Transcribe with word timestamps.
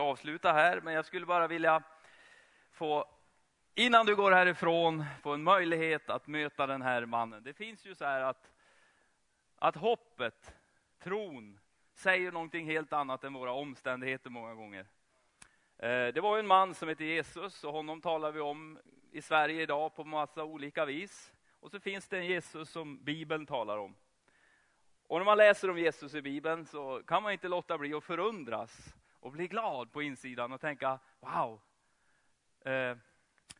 måste 0.00 0.10
avsluta 0.10 0.52
här, 0.52 0.80
men 0.80 0.94
jag 0.94 1.04
skulle 1.04 1.26
bara 1.26 1.46
vilja 1.46 1.82
få, 2.72 3.04
innan 3.74 4.06
du 4.06 4.16
går 4.16 4.32
härifrån, 4.32 5.04
få 5.22 5.34
en 5.34 5.42
möjlighet 5.42 6.10
att 6.10 6.26
möta 6.26 6.66
den 6.66 6.82
här 6.82 7.06
mannen. 7.06 7.42
Det 7.42 7.52
finns 7.52 7.86
ju 7.86 7.94
så 7.94 8.04
här 8.04 8.20
att, 8.20 8.52
att 9.58 9.76
hoppet, 9.76 10.54
tron, 10.98 11.58
säger 11.94 12.32
någonting 12.32 12.66
helt 12.66 12.92
annat 12.92 13.24
än 13.24 13.32
våra 13.32 13.52
omständigheter 13.52 14.30
många 14.30 14.54
gånger. 14.54 14.86
Eh, 15.78 16.08
det 16.14 16.20
var 16.20 16.38
en 16.38 16.46
man 16.46 16.74
som 16.74 16.88
hette 16.88 17.04
Jesus 17.04 17.64
och 17.64 17.72
honom 17.72 18.00
talar 18.00 18.32
vi 18.32 18.40
om 18.40 18.78
i 19.12 19.22
Sverige 19.22 19.62
idag 19.62 19.94
på 19.94 20.04
massa 20.04 20.44
olika 20.44 20.84
vis. 20.84 21.32
Och 21.60 21.70
så 21.70 21.80
finns 21.80 22.08
det 22.08 22.18
en 22.18 22.26
Jesus 22.26 22.70
som 22.70 23.04
Bibeln 23.04 23.46
talar 23.46 23.78
om. 23.78 23.94
Och 25.06 25.18
när 25.18 25.24
man 25.24 25.38
läser 25.38 25.70
om 25.70 25.78
Jesus 25.78 26.14
i 26.14 26.22
Bibeln 26.22 26.66
så 26.66 27.02
kan 27.06 27.22
man 27.22 27.32
inte 27.32 27.48
låta 27.48 27.78
bli 27.78 27.94
att 27.94 28.04
förundras 28.04 28.94
och 29.20 29.32
bli 29.32 29.48
glad 29.48 29.92
på 29.92 30.02
insidan 30.02 30.52
och 30.52 30.60
tänka 30.60 30.98
wow. 31.20 31.60
Eh, 32.64 32.96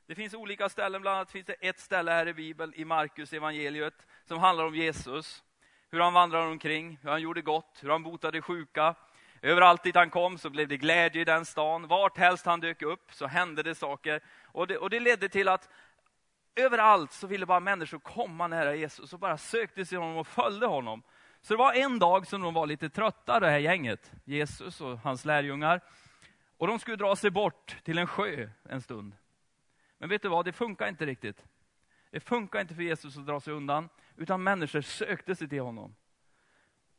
det 0.07 0.15
finns 0.15 0.34
olika 0.34 0.69
ställen, 0.69 1.01
bland 1.01 1.17
annat 1.17 1.30
finns 1.30 1.47
det 1.47 1.53
ett 1.53 1.80
ställe 1.80 2.11
här 2.11 2.29
i 2.29 2.34
Bibeln 2.34 2.73
i 2.75 2.84
Markus 2.84 3.33
evangeliet 3.33 4.07
som 4.25 4.39
handlar 4.39 4.65
om 4.65 4.75
Jesus. 4.75 5.45
Hur 5.91 6.01
han 6.01 6.12
vandrade 6.12 6.47
omkring, 6.47 6.98
hur 7.03 7.11
han 7.11 7.20
gjorde 7.20 7.43
gott, 7.43 7.79
hur 7.83 7.91
han 7.91 8.03
botade 8.03 8.43
sjuka. 8.43 8.95
Överallt 9.43 9.83
dit 9.83 9.95
han 9.95 10.11
kom 10.11 10.39
så 10.39 10.51
blev 10.51 10.69
det 10.69 10.77
glädje 10.77 11.23
i 11.23 11.25
den 11.25 11.45
stan. 11.45 11.89
Vart 11.89 12.19
helst 12.19 12.47
han 12.47 12.61
dök 12.61 12.83
upp 12.83 13.12
så 13.12 13.27
hände 13.27 13.62
det 13.62 13.75
saker. 13.75 14.20
Och 14.45 14.67
det, 14.67 14.79
och 14.79 14.91
det 14.91 15.01
ledde 15.01 15.29
till 15.29 15.48
att 15.48 15.69
överallt 16.55 17.12
så 17.12 17.27
ville 17.27 17.47
bara 17.47 17.61
människor 17.61 17.98
komma 17.98 18.47
nära 18.47 18.75
Jesus 18.75 19.12
och 19.12 19.19
bara 19.19 19.39
sökte 19.39 19.84
sig 19.84 19.98
honom 19.98 20.17
och 20.17 20.27
följde 20.27 20.67
honom. 20.67 21.03
Så 21.43 21.55
det 21.55 21.59
var 21.59 21.73
en 21.73 21.99
dag 21.99 22.27
som 22.27 22.41
de 22.41 22.55
var 22.55 22.67
lite 22.67 22.89
trötta, 22.91 23.41
det 23.41 23.51
här 23.51 23.59
gänget, 23.59 24.12
Jesus 24.25 24.81
och 24.81 24.98
hans 24.98 25.25
lärjungar. 25.25 25.81
Och 26.57 26.67
de 26.67 26.79
skulle 26.79 26.97
dra 26.97 27.17
sig 27.17 27.31
bort 27.31 27.77
till 27.85 27.98
en 27.98 28.07
sjö 28.07 28.48
en 28.62 28.83
stund. 28.83 29.17
Men 29.98 30.09
vet 30.09 30.23
du 30.23 30.29
vad, 30.29 30.45
det 30.45 30.53
funkar 30.53 30.89
inte 30.89 31.06
riktigt. 31.06 31.45
Det 32.11 32.20
funkar 32.20 32.61
inte 32.61 32.75
för 32.75 32.83
Jesus 32.83 33.17
att 33.17 33.27
dra 33.27 33.41
sig 33.41 33.53
undan, 33.53 33.89
utan 34.17 34.42
människor 34.42 34.81
sökte 34.81 35.34
sig 35.34 35.48
till 35.48 35.61
honom. 35.61 35.95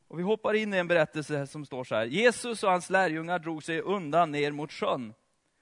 Och 0.07 0.19
vi 0.19 0.23
hoppar 0.23 0.53
in 0.53 0.73
i 0.73 0.77
en 0.77 0.87
berättelse 0.87 1.47
som 1.47 1.65
står 1.65 1.83
så 1.83 1.95
här. 1.95 2.05
Jesus 2.05 2.63
och 2.63 2.71
hans 2.71 2.89
lärjungar 2.89 3.39
drog 3.39 3.63
sig 3.63 3.81
undan 3.81 4.31
ner 4.31 4.51
mot 4.51 4.71
sjön. 4.71 5.13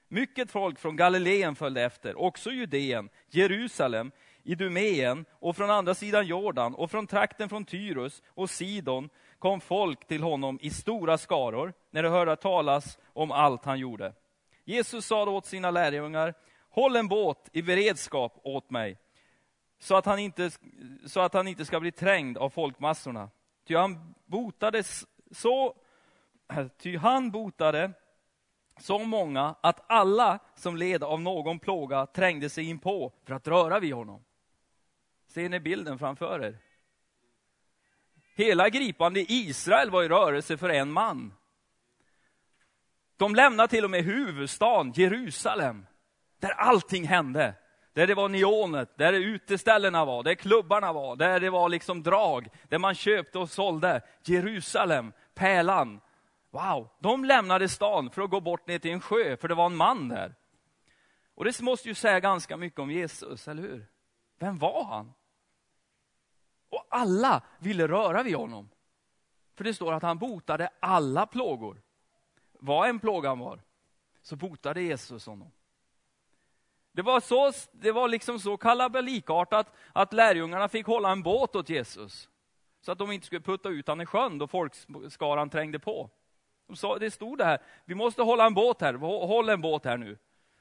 Mycket 0.07 0.51
folk 0.51 0.79
från 0.79 0.95
Galileen 0.95 1.55
följde 1.55 1.81
efter, 1.81 2.19
också 2.19 2.51
Judeen, 2.51 3.09
Jerusalem, 3.27 4.11
Idumeen 4.43 5.25
och 5.31 5.55
från 5.55 5.69
andra 5.69 5.95
sidan 5.95 6.27
Jordan 6.27 6.75
och 6.75 6.91
från 6.91 7.07
trakten 7.07 7.49
från 7.49 7.65
Tyrus 7.65 8.23
och 8.27 8.49
Sidon 8.49 9.09
kom 9.39 9.61
folk 9.61 10.07
till 10.07 10.23
honom 10.23 10.59
i 10.61 10.69
stora 10.69 11.17
skaror 11.17 11.73
när 11.91 12.03
de 12.03 12.09
hörde 12.09 12.35
talas 12.35 12.97
om 13.13 13.31
allt 13.31 13.65
han 13.65 13.79
gjorde. 13.79 14.13
Jesus 14.63 15.05
sa 15.05 15.29
åt 15.29 15.45
sina 15.45 15.71
lärjungar, 15.71 16.33
håll 16.69 16.95
en 16.95 17.07
båt 17.07 17.49
i 17.53 17.61
beredskap 17.61 18.39
åt 18.43 18.69
mig, 18.69 18.97
så 19.79 19.95
att 19.95 20.05
han 20.05 20.19
inte, 20.19 20.51
så 21.05 21.19
att 21.19 21.33
han 21.33 21.47
inte 21.47 21.65
ska 21.65 21.79
bli 21.79 21.91
trängd 21.91 22.37
av 22.37 22.49
folkmassorna. 22.49 23.29
Ty 23.67 23.75
han 23.75 24.13
botade 24.25 24.83
så, 25.31 25.75
ty 26.77 26.97
han 26.97 27.31
botade 27.31 27.91
så 28.79 28.99
många 28.99 29.55
att 29.61 29.91
alla 29.91 30.39
som 30.55 30.77
led 30.77 31.03
av 31.03 31.21
någon 31.21 31.59
plåga 31.59 32.05
trängde 32.05 32.49
sig 32.49 32.69
in 32.69 32.79
på 32.79 33.13
för 33.23 33.33
att 33.33 33.47
röra 33.47 33.79
vid 33.79 33.93
honom. 33.93 34.23
Ser 35.39 35.49
ni 35.49 35.59
bilden 35.59 35.99
framför 35.99 36.43
er? 36.43 36.57
Hela 38.35 38.69
gripande 38.69 39.31
Israel 39.31 39.89
var 39.89 40.03
i 40.03 40.07
rörelse 40.07 40.57
för 40.57 40.69
en 40.69 40.91
man. 40.91 41.33
De 43.17 43.35
lämnade 43.35 43.67
till 43.67 43.83
och 43.83 43.91
med 43.91 44.03
huvudstaden 44.03 44.93
Jerusalem, 44.95 45.85
där 46.39 46.49
allting 46.51 47.07
hände. 47.07 47.53
Där 47.93 48.07
det 48.07 48.15
var 48.15 48.29
neonet, 48.29 48.97
där 48.97 49.13
uteställena 49.13 50.05
var, 50.05 50.23
där 50.23 50.35
klubbarna 50.35 50.93
var, 50.93 51.15
där 51.15 51.39
det 51.39 51.49
var 51.49 51.69
liksom 51.69 52.03
drag, 52.03 52.47
där 52.69 52.79
man 52.79 52.95
köpte 52.95 53.39
och 53.39 53.49
sålde. 53.49 54.01
Jerusalem, 54.23 55.13
pärlan. 55.33 56.01
Wow, 56.51 56.89
de 56.99 57.25
lämnade 57.25 57.69
stan 57.69 58.09
för 58.11 58.21
att 58.21 58.29
gå 58.29 58.41
bort 58.41 58.67
ner 58.67 58.79
till 58.79 58.91
en 58.91 59.01
sjö, 59.01 59.37
för 59.37 59.47
det 59.47 59.55
var 59.55 59.65
en 59.65 59.75
man 59.75 60.09
där. 60.09 60.35
Och 61.35 61.45
det 61.45 61.61
måste 61.61 61.87
ju 61.87 61.95
säga 61.95 62.19
ganska 62.19 62.57
mycket 62.57 62.79
om 62.79 62.91
Jesus, 62.91 63.47
eller 63.47 63.61
hur? 63.61 63.87
Vem 64.39 64.57
var 64.57 64.83
han? 64.83 65.13
Och 66.69 66.85
alla 66.89 67.41
ville 67.59 67.87
röra 67.87 68.23
vid 68.23 68.35
honom. 68.35 68.69
För 69.55 69.63
det 69.63 69.73
står 69.73 69.93
att 69.93 70.03
han 70.03 70.17
botade 70.17 70.69
alla 70.79 71.25
plågor. 71.25 71.81
Vad 72.51 72.89
en 72.89 72.99
plågan 72.99 73.39
var, 73.39 73.61
så 74.21 74.35
botade 74.35 74.81
Jesus 74.81 75.25
honom. 75.25 75.51
Det 76.91 77.01
var, 77.01 77.19
så, 77.19 77.51
det 77.71 77.91
var 77.91 78.07
liksom 78.07 78.39
så 78.39 78.57
kalabalikartat 78.57 79.73
att 79.93 80.13
lärjungarna 80.13 80.69
fick 80.69 80.85
hålla 80.85 81.11
en 81.11 81.23
båt 81.23 81.55
åt 81.55 81.69
Jesus. 81.69 82.29
Så 82.81 82.91
att 82.91 82.97
de 82.97 83.11
inte 83.11 83.25
skulle 83.25 83.41
putta 83.41 83.69
ut 83.69 83.87
honom 83.87 84.01
i 84.01 84.05
sjön 84.05 84.37
då 84.37 84.47
folkskaran 84.47 85.49
trängde 85.49 85.79
på. 85.79 86.09
De 86.67 86.75
sa, 86.75 86.97
det 86.97 87.11
stod 87.11 87.37
det 87.37 87.45
här, 87.45 87.61
vi 87.85 87.95
måste 87.95 88.21
hålla 88.21 88.45
en 88.45 88.53
båt 88.53 88.81
här, 88.81 88.93
håll 89.27 89.49
en 89.49 89.61
båt 89.61 89.85
här 89.85 89.97
nu. 89.97 90.17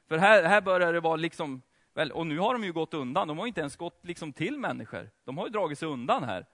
För 0.09 0.19
här, 0.19 0.43
här 0.43 0.61
börjar 0.61 0.93
det 0.93 1.01
vara 1.01 1.17
liksom 1.17 1.63
Väl, 1.99 2.13
och 2.13 2.27
nu 2.27 2.39
har 2.39 2.53
de 2.53 2.65
ju 2.65 2.73
gått 2.73 2.95
undan, 2.95 3.29
de 3.29 3.39
har 3.39 3.47
inte 3.47 3.61
ens 3.61 3.77
gått 3.77 4.05
liksom 4.05 4.33
till 4.33 4.59
människor. 4.59 5.11
De 5.25 5.39
har 5.39 5.47
ju 5.47 5.51
dragit 5.51 5.79
sig 5.79 5.89
undan 5.89 6.25
här. 6.25 6.47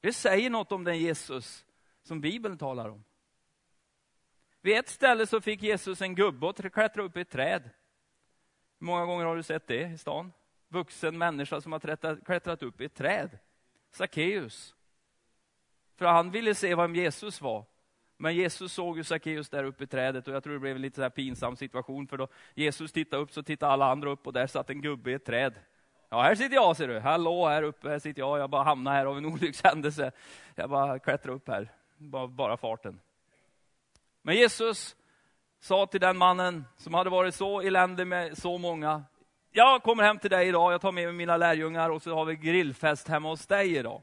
Det 0.00 0.12
säger 0.12 0.50
något 0.50 0.72
om 0.72 0.84
den 0.84 0.98
Jesus 0.98 1.66
som 2.02 2.20
Bibeln 2.20 2.58
talar 2.58 2.88
om. 2.88 3.04
Vid 4.60 4.78
ett 4.78 4.88
ställe 4.88 5.26
så 5.26 5.40
fick 5.40 5.62
Jesus 5.62 6.02
en 6.02 6.14
gubbe 6.14 6.48
att 6.48 6.72
klättra 6.72 7.02
upp 7.02 7.16
i 7.16 7.20
ett 7.20 7.30
träd. 7.30 7.70
Hur 8.78 8.86
många 8.86 9.06
gånger 9.06 9.24
har 9.24 9.36
du 9.36 9.42
sett 9.42 9.66
det 9.66 9.88
i 9.88 9.98
stan? 9.98 10.32
Vuxen 10.68 11.18
människa 11.18 11.60
som 11.60 11.72
har 11.72 11.80
klättrat 12.24 12.62
upp 12.62 12.80
i 12.80 12.84
ett 12.84 12.94
träd. 12.94 13.38
Sackeus. 13.90 14.74
För 15.96 16.06
han 16.06 16.30
ville 16.30 16.54
se 16.54 16.74
vem 16.74 16.94
Jesus 16.94 17.40
var. 17.40 17.64
Men 18.20 18.34
Jesus 18.34 18.72
såg 18.72 18.96
ju 18.96 19.04
Sackeus 19.04 19.48
där 19.48 19.64
uppe 19.64 19.84
i 19.84 19.86
trädet 19.86 20.28
och 20.28 20.34
jag 20.34 20.44
tror 20.44 20.52
det 20.52 20.60
blev 20.60 20.76
en 20.76 20.82
lite 20.82 20.96
så 20.96 21.02
här 21.02 21.10
pinsam 21.10 21.56
situation 21.56 22.06
för 22.06 22.16
då 22.16 22.28
Jesus 22.54 22.92
tittade 22.92 23.22
upp 23.22 23.32
så 23.32 23.42
tittade 23.42 23.72
alla 23.72 23.90
andra 23.90 24.10
upp 24.10 24.26
och 24.26 24.32
där 24.32 24.46
satt 24.46 24.70
en 24.70 24.82
gubbe 24.82 25.10
i 25.10 25.14
ett 25.14 25.24
träd. 25.24 25.54
Ja, 26.08 26.22
här 26.22 26.34
sitter 26.34 26.54
jag 26.54 26.76
ser 26.76 26.88
du. 26.88 26.98
Hallå, 26.98 27.46
här 27.46 27.62
uppe, 27.62 27.88
här 27.88 27.98
sitter 27.98 28.20
jag. 28.20 28.38
Jag 28.38 28.50
bara 28.50 28.62
hamnade 28.62 28.96
här 28.96 29.06
av 29.06 29.18
en 29.18 29.26
olyckshändelse. 29.32 30.12
Jag 30.54 30.70
bara 30.70 30.98
klättrade 30.98 31.36
upp 31.36 31.48
här, 31.48 31.72
bara, 31.96 32.26
bara 32.26 32.56
farten. 32.56 33.00
Men 34.22 34.36
Jesus 34.36 34.96
sa 35.60 35.86
till 35.86 36.00
den 36.00 36.16
mannen 36.16 36.64
som 36.76 36.94
hade 36.94 37.10
varit 37.10 37.34
så 37.34 37.60
eländig 37.60 38.06
med 38.06 38.38
så 38.38 38.58
många. 38.58 39.04
Jag 39.50 39.82
kommer 39.82 40.02
hem 40.02 40.18
till 40.18 40.30
dig 40.30 40.48
idag, 40.48 40.72
jag 40.72 40.80
tar 40.80 40.92
med 40.92 41.04
mig 41.04 41.12
mina 41.12 41.36
lärjungar 41.36 41.90
och 41.90 42.02
så 42.02 42.14
har 42.14 42.24
vi 42.24 42.36
grillfest 42.36 43.08
hemma 43.08 43.28
hos 43.28 43.46
dig 43.46 43.76
idag. 43.76 44.02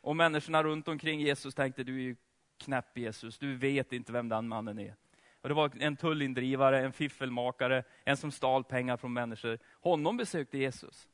Och 0.00 0.16
människorna 0.16 0.62
runt 0.62 0.88
omkring 0.88 1.20
Jesus 1.20 1.54
tänkte, 1.54 1.84
du 1.84 1.96
är 1.96 2.02
ju 2.02 2.16
knäpp 2.60 2.98
Jesus, 2.98 3.38
du 3.38 3.56
vet 3.56 3.92
inte 3.92 4.12
vem 4.12 4.28
den 4.28 4.48
mannen 4.48 4.78
är. 4.78 4.94
Och 5.42 5.48
det 5.48 5.54
var 5.54 5.70
en 5.80 5.96
tullindrivare, 5.96 6.80
en 6.80 6.92
fiffelmakare, 6.92 7.84
en 8.04 8.16
som 8.16 8.32
stal 8.32 8.64
pengar 8.64 8.96
från 8.96 9.12
människor. 9.12 9.58
Honom 9.80 10.16
besökte 10.16 10.58
Jesus. 10.58 11.08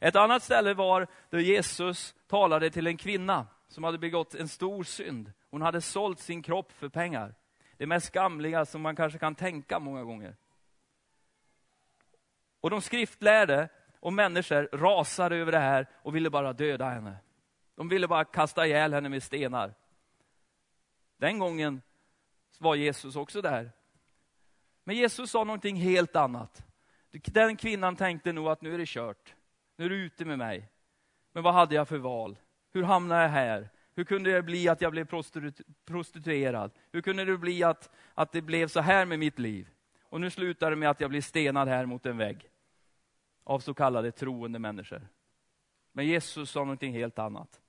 Ett 0.00 0.16
annat 0.16 0.42
ställe 0.42 0.74
var 0.74 1.06
där 1.30 1.38
Jesus 1.38 2.14
talade 2.26 2.70
till 2.70 2.86
en 2.86 2.96
kvinna 2.96 3.46
som 3.68 3.84
hade 3.84 3.98
begått 3.98 4.34
en 4.34 4.48
stor 4.48 4.84
synd. 4.84 5.32
Hon 5.50 5.62
hade 5.62 5.80
sålt 5.80 6.20
sin 6.20 6.42
kropp 6.42 6.72
för 6.72 6.88
pengar. 6.88 7.34
Det 7.76 7.86
mest 7.86 8.06
skamliga 8.06 8.64
som 8.64 8.82
man 8.82 8.96
kanske 8.96 9.18
kan 9.18 9.34
tänka 9.34 9.78
många 9.78 10.04
gånger. 10.04 10.36
Och 12.60 12.70
de 12.70 12.80
skriftlärde 12.80 13.68
och 14.00 14.12
människor 14.12 14.68
rasade 14.72 15.36
över 15.36 15.52
det 15.52 15.58
här 15.58 15.86
och 15.94 16.16
ville 16.16 16.30
bara 16.30 16.52
döda 16.52 16.88
henne. 16.88 17.16
De 17.74 17.88
ville 17.88 18.08
bara 18.08 18.24
kasta 18.24 18.66
ihjäl 18.66 18.94
henne 18.94 19.08
med 19.08 19.22
stenar. 19.22 19.74
Den 21.22 21.38
gången 21.38 21.82
var 22.58 22.74
Jesus 22.74 23.16
också 23.16 23.42
där. 23.42 23.70
Men 24.84 24.96
Jesus 24.96 25.30
sa 25.30 25.44
någonting 25.44 25.76
helt 25.76 26.16
annat. 26.16 26.64
Den 27.10 27.56
kvinnan 27.56 27.96
tänkte 27.96 28.32
nog 28.32 28.48
att 28.48 28.62
nu 28.62 28.74
är 28.74 28.78
det 28.78 28.88
kört. 28.88 29.34
Nu 29.76 29.84
är 29.84 29.88
du 29.88 29.96
ute 30.04 30.24
med 30.24 30.38
mig. 30.38 30.68
Men 31.32 31.42
vad 31.42 31.54
hade 31.54 31.74
jag 31.74 31.88
för 31.88 31.98
val? 31.98 32.36
Hur 32.72 32.82
hamnade 32.82 33.22
jag 33.22 33.28
här? 33.28 33.68
Hur 33.94 34.04
kunde 34.04 34.32
det 34.32 34.42
bli 34.42 34.68
att 34.68 34.80
jag 34.80 34.92
blev 34.92 35.08
prostituerad? 35.84 36.70
Hur 36.92 37.02
kunde 37.02 37.24
det 37.24 37.38
bli 37.38 37.64
att, 37.64 37.90
att 38.14 38.32
det 38.32 38.42
blev 38.42 38.68
så 38.68 38.80
här 38.80 39.06
med 39.06 39.18
mitt 39.18 39.38
liv? 39.38 39.68
Och 40.02 40.20
nu 40.20 40.30
slutar 40.30 40.70
det 40.70 40.76
med 40.76 40.90
att 40.90 41.00
jag 41.00 41.10
blir 41.10 41.22
stenad 41.22 41.68
här 41.68 41.86
mot 41.86 42.06
en 42.06 42.16
vägg. 42.16 42.50
Av 43.44 43.60
så 43.60 43.74
kallade 43.74 44.12
troende 44.12 44.58
människor. 44.58 45.08
Men 45.92 46.06
Jesus 46.06 46.50
sa 46.50 46.60
någonting 46.60 46.92
helt 46.92 47.18
annat. 47.18 47.61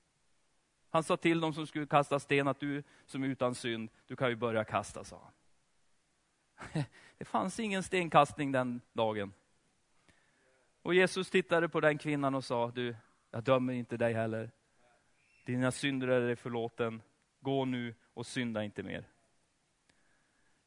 Han 0.93 1.03
sa 1.03 1.17
till 1.17 1.39
dem 1.39 1.53
som 1.53 1.67
skulle 1.67 1.85
kasta 1.85 2.19
sten 2.19 2.47
att 2.47 2.59
du 2.59 2.83
som 3.05 3.23
är 3.23 3.27
utan 3.27 3.55
synd, 3.55 3.89
du 4.07 4.15
kan 4.15 4.29
ju 4.29 4.35
börja 4.35 4.63
kasta, 4.63 5.03
sa 5.03 5.21
han. 5.23 6.83
Det 7.17 7.25
fanns 7.25 7.59
ingen 7.59 7.83
stenkastning 7.83 8.51
den 8.51 8.81
dagen. 8.93 9.33
Och 10.81 10.93
Jesus 10.93 11.29
tittade 11.29 11.69
på 11.69 11.79
den 11.79 11.97
kvinnan 11.97 12.35
och 12.35 12.43
sa, 12.43 12.71
du, 12.71 12.95
jag 13.31 13.43
dömer 13.43 13.73
inte 13.73 13.97
dig 13.97 14.13
heller. 14.13 14.51
Dina 15.45 15.71
synder 15.71 16.07
är 16.07 16.21
dig 16.21 16.35
förlåten. 16.35 17.01
Gå 17.39 17.65
nu 17.65 17.95
och 18.13 18.25
synda 18.25 18.63
inte 18.63 18.83
mer. 18.83 19.07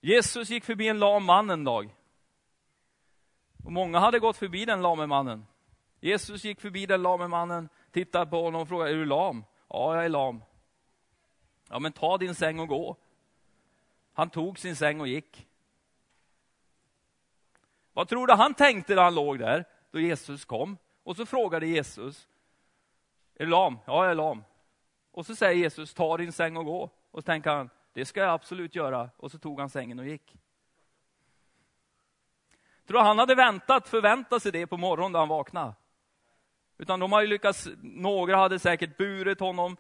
Jesus 0.01 0.51
gick 0.51 0.65
förbi 0.65 0.89
en 0.89 0.99
lam 0.99 1.25
man 1.25 1.51
en 1.51 1.65
dag. 1.65 1.95
Och 3.65 3.73
många 3.73 3.99
hade 3.99 4.19
gått 4.19 4.37
förbi 4.37 4.65
den 4.65 4.83
lame 4.83 5.07
mannen. 5.07 5.47
Jesus 6.01 6.45
gick 6.45 6.61
förbi 6.61 6.87
den 6.87 7.03
lame 7.03 7.29
mannen, 7.29 7.69
tittade 7.91 8.31
på 8.31 8.43
honom 8.43 8.61
och 8.61 8.69
frågade, 8.69 8.91
är 8.91 8.95
du 8.95 9.05
lam? 9.05 9.45
Ja, 9.69 9.95
jag 9.95 10.05
är 10.05 10.09
lam. 10.09 10.43
Ja, 11.69 11.79
men 11.79 11.93
ta 11.93 12.19
din 12.19 12.35
säng 12.35 12.61
och 12.61 12.69
gå. 12.69 12.97
Han 14.13 14.31
tog 14.31 14.59
sin 14.59 14.77
säng 14.77 15.01
och 15.01 15.09
gick. 15.09 15.47
Vad 17.93 18.09
tror 18.09 18.27
du 18.27 18.33
han 18.33 18.55
tänkte 18.55 18.95
när 18.95 19.03
han 19.03 19.15
låg 19.15 19.39
där, 19.39 19.65
då 19.91 20.01
Jesus 20.01 20.45
kom? 20.45 20.79
Och 21.03 21.17
så 21.17 21.27
frågade 21.27 21.67
Jesus, 21.67 22.29
är 23.35 23.45
du 23.45 23.51
lam? 23.51 23.79
Ja, 23.87 24.05
jag 24.05 24.11
är 24.11 24.15
lam. 24.15 24.45
Och 25.11 25.27
så 25.27 25.37
säger 25.37 25.55
Jesus, 25.55 25.95
ta 25.95 26.17
din 26.17 26.33
säng 26.33 26.57
och 26.57 26.65
gå. 26.65 26.91
Och 27.11 27.19
så 27.19 27.23
tänker 27.23 27.51
han, 27.51 27.71
det 27.93 28.05
ska 28.05 28.21
jag 28.21 28.31
absolut 28.31 28.75
göra. 28.75 29.11
Och 29.17 29.31
så 29.31 29.39
tog 29.39 29.61
han 29.61 29.71
sängen 29.71 29.99
och 29.99 30.07
gick. 30.07 30.37
Tror 32.87 32.99
du 32.99 33.05
han 33.05 33.19
hade 33.19 33.35
väntat, 33.35 33.89
förväntat 33.89 34.43
sig 34.43 34.53
det 34.53 34.67
på 34.67 34.77
morgonen 34.77 35.13
när 35.13 35.19
han 35.19 35.29
vaknade? 35.29 35.75
Utan 36.79 37.01
de 37.01 37.13
har 37.13 37.21
ju 37.21 37.27
lyckats, 37.27 37.69
några 37.83 38.37
hade 38.37 38.59
säkert 38.59 38.97
burit 38.97 39.41
honom 39.41 39.77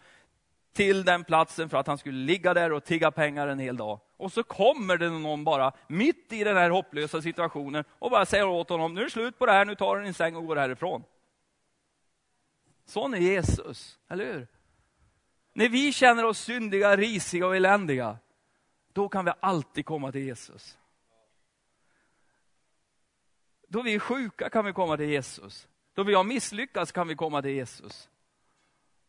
till 0.73 1.05
den 1.05 1.25
platsen 1.25 1.69
för 1.69 1.77
att 1.77 1.87
han 1.87 1.99
skulle 1.99 2.19
ligga 2.19 2.55
där 2.55 2.73
och 2.73 2.85
tigga 2.85 3.11
pengar 3.11 3.49
en 3.49 3.59
hel 3.59 3.77
dag. 3.77 4.01
Och 4.17 4.33
så 4.33 4.43
kommer 4.43 4.97
det 4.97 5.11
någon 5.11 5.45
bara 5.45 5.73
mitt 5.87 6.33
i 6.33 6.45
den 6.45 6.57
här 6.57 6.71
hopplösa 6.71 7.23
situationen 7.23 7.85
och 7.91 8.11
bara 8.11 8.27
säger 8.27 8.47
åt 8.47 8.69
honom, 8.69 8.95
nu 8.95 9.01
är 9.01 9.05
det 9.05 9.11
slut 9.11 9.39
på 9.39 9.47
det 9.47 9.53
här, 9.53 9.65
nu 9.65 9.75
tar 9.75 9.97
du 9.97 10.05
din 10.05 10.15
säng 10.15 10.37
och 10.37 10.47
går 10.47 10.57
härifrån. 10.57 11.03
Sån 12.85 13.15
är 13.15 13.19
Jesus, 13.19 13.99
eller 14.09 14.25
hur? 14.25 14.47
När 15.53 15.69
vi 15.69 15.93
känner 15.93 16.25
oss 16.25 16.39
syndiga, 16.39 16.97
risiga 16.97 17.47
och 17.47 17.57
eländiga, 17.57 18.19
då 18.93 19.09
kan 19.09 19.25
vi 19.25 19.33
alltid 19.41 19.87
komma 19.87 20.13
till 20.13 20.21
Jesus. 20.21 20.79
Då 23.69 23.83
vi 23.83 23.95
är 23.95 23.99
sjuka 23.99 24.51
kan 24.51 24.65
vi 24.65 24.73
komma 24.73 24.97
till 24.97 25.09
Jesus. 25.09 25.69
Då 25.97 26.03
vi 26.03 26.15
har 26.15 26.25
misslyckats 26.25 26.93
kan 26.93 27.09
vi 27.09 27.15
komma 27.15 27.43
till 27.43 27.51
Jesus. 27.51 28.09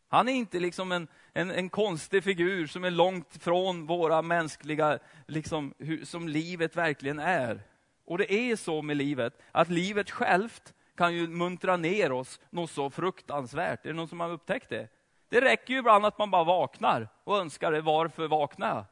Han 0.08 0.28
är 0.28 0.32
inte 0.32 0.60
liksom 0.60 0.92
en, 0.92 1.08
en, 1.32 1.50
en 1.50 1.68
konstig 1.68 2.24
figur 2.24 2.66
som 2.66 2.84
är 2.84 2.90
långt 2.90 3.42
från 3.42 3.86
våra 3.86 4.22
mänskliga, 4.22 4.98
liksom, 5.26 5.74
hur, 5.78 6.04
som 6.04 6.28
livet 6.28 6.76
verkligen 6.76 7.18
är. 7.18 7.62
Och 8.04 8.18
det 8.18 8.32
är 8.32 8.56
så 8.56 8.82
med 8.82 8.96
livet, 8.96 9.38
att 9.52 9.68
livet 9.68 10.10
självt 10.10 10.74
kan 10.96 11.14
ju 11.14 11.28
muntra 11.28 11.76
ner 11.76 12.12
oss 12.12 12.40
något 12.50 12.70
så 12.70 12.90
fruktansvärt. 12.90 13.84
Är 13.84 13.88
det 13.88 13.96
någon 13.96 14.08
som 14.08 14.20
har 14.20 14.30
upptäckt 14.30 14.68
det? 14.68 14.88
Det 15.28 15.40
räcker 15.40 15.72
ju 15.72 15.78
ibland 15.78 16.06
att 16.06 16.18
man 16.18 16.30
bara 16.30 16.44
vaknar 16.44 17.08
och 17.24 17.38
önskar 17.38 17.72
det, 17.72 17.80
varför 17.80 18.28
vaknar 18.28 18.68
jag? 18.68 18.84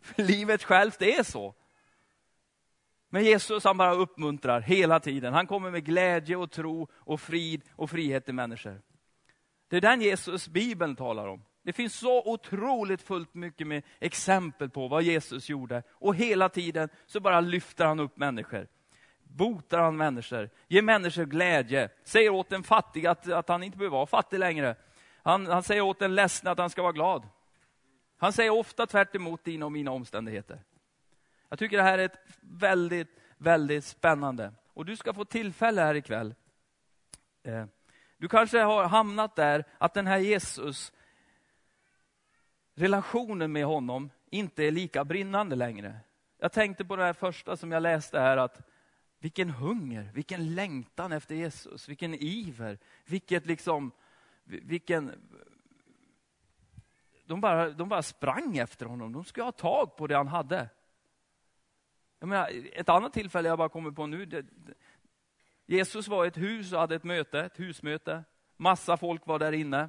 För 0.00 0.22
livet 0.22 0.64
självt 0.64 1.02
är 1.02 1.22
så. 1.22 1.54
Men 3.14 3.24
Jesus 3.24 3.64
han 3.64 3.76
bara 3.76 3.94
uppmuntrar 3.94 4.60
hela 4.60 5.00
tiden. 5.00 5.34
Han 5.34 5.46
kommer 5.46 5.70
med 5.70 5.84
glädje 5.84 6.36
och 6.36 6.50
tro 6.50 6.88
och 6.94 7.20
frid 7.20 7.62
och 7.76 7.90
frihet 7.90 8.24
till 8.24 8.34
människor. 8.34 8.80
Det 9.68 9.76
är 9.76 9.80
den 9.80 10.00
Jesus 10.00 10.48
Bibeln 10.48 10.96
talar 10.96 11.26
om. 11.26 11.44
Det 11.62 11.72
finns 11.72 11.94
så 11.94 12.32
otroligt 12.32 13.02
fullt 13.02 13.34
mycket 13.34 13.66
med 13.66 13.82
exempel 14.00 14.70
på 14.70 14.88
vad 14.88 15.02
Jesus 15.02 15.48
gjorde. 15.48 15.82
Och 15.90 16.14
hela 16.14 16.48
tiden 16.48 16.88
så 17.06 17.20
bara 17.20 17.40
lyfter 17.40 17.84
han 17.84 18.00
upp 18.00 18.16
människor. 18.16 18.66
Botar 19.22 19.78
han 19.78 19.96
människor, 19.96 20.50
ger 20.68 20.82
människor 20.82 21.24
glädje, 21.24 21.88
säger 22.04 22.30
åt 22.30 22.48
den 22.48 22.62
fattige 22.62 23.10
att, 23.10 23.32
att 23.32 23.48
han 23.48 23.62
inte 23.62 23.78
behöver 23.78 23.96
vara 23.96 24.06
fattig 24.06 24.38
längre. 24.38 24.76
Han, 25.22 25.46
han 25.46 25.62
säger 25.62 25.82
åt 25.82 25.98
den 25.98 26.14
ledsne 26.14 26.50
att 26.50 26.58
han 26.58 26.70
ska 26.70 26.82
vara 26.82 26.92
glad. 26.92 27.28
Han 28.18 28.32
säger 28.32 28.50
ofta 28.50 28.86
tvärt 28.86 29.14
emot 29.14 29.44
dina 29.44 29.66
och 29.66 29.72
mina 29.72 29.90
omständigheter. 29.90 30.60
Jag 31.52 31.58
tycker 31.58 31.76
det 31.76 31.82
här 31.82 31.98
är 31.98 32.04
ett 32.04 32.18
väldigt, 32.40 33.08
väldigt 33.36 33.84
spännande. 33.84 34.52
Och 34.74 34.84
du 34.84 34.96
ska 34.96 35.14
få 35.14 35.24
tillfälle 35.24 35.80
här 35.80 35.94
ikväll. 35.94 36.34
Eh, 37.42 37.64
du 38.16 38.28
kanske 38.28 38.58
har 38.60 38.84
hamnat 38.84 39.36
där 39.36 39.64
att 39.78 39.94
den 39.94 40.06
här 40.06 40.18
Jesus, 40.18 40.92
relationen 42.74 43.52
med 43.52 43.64
honom 43.64 44.10
inte 44.30 44.64
är 44.64 44.70
lika 44.70 45.04
brinnande 45.04 45.56
längre. 45.56 46.00
Jag 46.38 46.52
tänkte 46.52 46.84
på 46.84 46.96
det 46.96 47.04
här 47.04 47.12
första 47.12 47.56
som 47.56 47.72
jag 47.72 47.82
läste 47.82 48.20
här, 48.20 48.36
att 48.36 48.60
vilken 49.18 49.50
hunger, 49.50 50.10
vilken 50.14 50.54
längtan 50.54 51.12
efter 51.12 51.34
Jesus, 51.34 51.88
vilken 51.88 52.14
iver, 52.14 52.78
vilket 53.04 53.46
liksom, 53.46 53.92
vilken... 54.44 55.12
De 57.26 57.40
bara, 57.40 57.70
de 57.70 57.88
bara 57.88 58.02
sprang 58.02 58.56
efter 58.56 58.86
honom, 58.86 59.12
de 59.12 59.24
skulle 59.24 59.44
ha 59.44 59.52
tag 59.52 59.96
på 59.96 60.06
det 60.06 60.16
han 60.16 60.28
hade. 60.28 60.68
Jag 62.22 62.28
menar, 62.28 62.50
ett 62.72 62.88
annat 62.88 63.12
tillfälle 63.12 63.48
jag 63.48 63.58
bara 63.58 63.68
kommer 63.68 63.90
på 63.90 64.06
nu, 64.06 64.26
det, 64.26 64.46
Jesus 65.66 66.08
var 66.08 66.24
i 66.24 66.28
ett 66.28 66.36
hus 66.36 66.72
och 66.72 66.78
hade 66.78 66.94
ett 66.94 67.04
möte, 67.04 67.40
ett 67.40 67.60
husmöte. 67.60 68.24
Massa 68.56 68.96
folk 68.96 69.26
var 69.26 69.38
där 69.38 69.52
inne. 69.52 69.88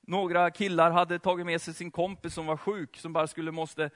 Några 0.00 0.50
killar 0.50 0.90
hade 0.90 1.18
tagit 1.18 1.46
med 1.46 1.62
sig 1.62 1.74
sin 1.74 1.90
kompis 1.90 2.34
som 2.34 2.46
var 2.46 2.56
sjuk, 2.56 2.96
som 2.96 3.12
bara 3.12 3.26
skulle 3.26 3.52
måste 3.52 3.90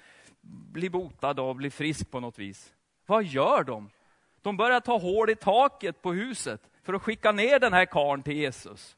bli 0.73 0.90
botad 0.90 1.40
och 1.40 1.56
bli 1.56 1.70
frisk 1.70 2.11
på 2.11 2.20
något 2.20 2.38
vis. 2.38 2.75
Vad 3.06 3.25
gör 3.25 3.64
de? 3.64 3.90
De 4.43 4.56
börjar 4.56 4.81
ta 4.81 4.99
hål 4.99 5.31
i 5.31 5.37
taket 5.37 6.02
på 6.02 6.12
huset 6.12 6.70
för 6.82 6.94
att 6.94 7.02
skicka 7.02 7.32
ner 7.32 7.58
den 7.58 7.72
här 7.72 7.87
karn 7.87 8.22
till 8.22 8.37
Jesus. 8.37 8.96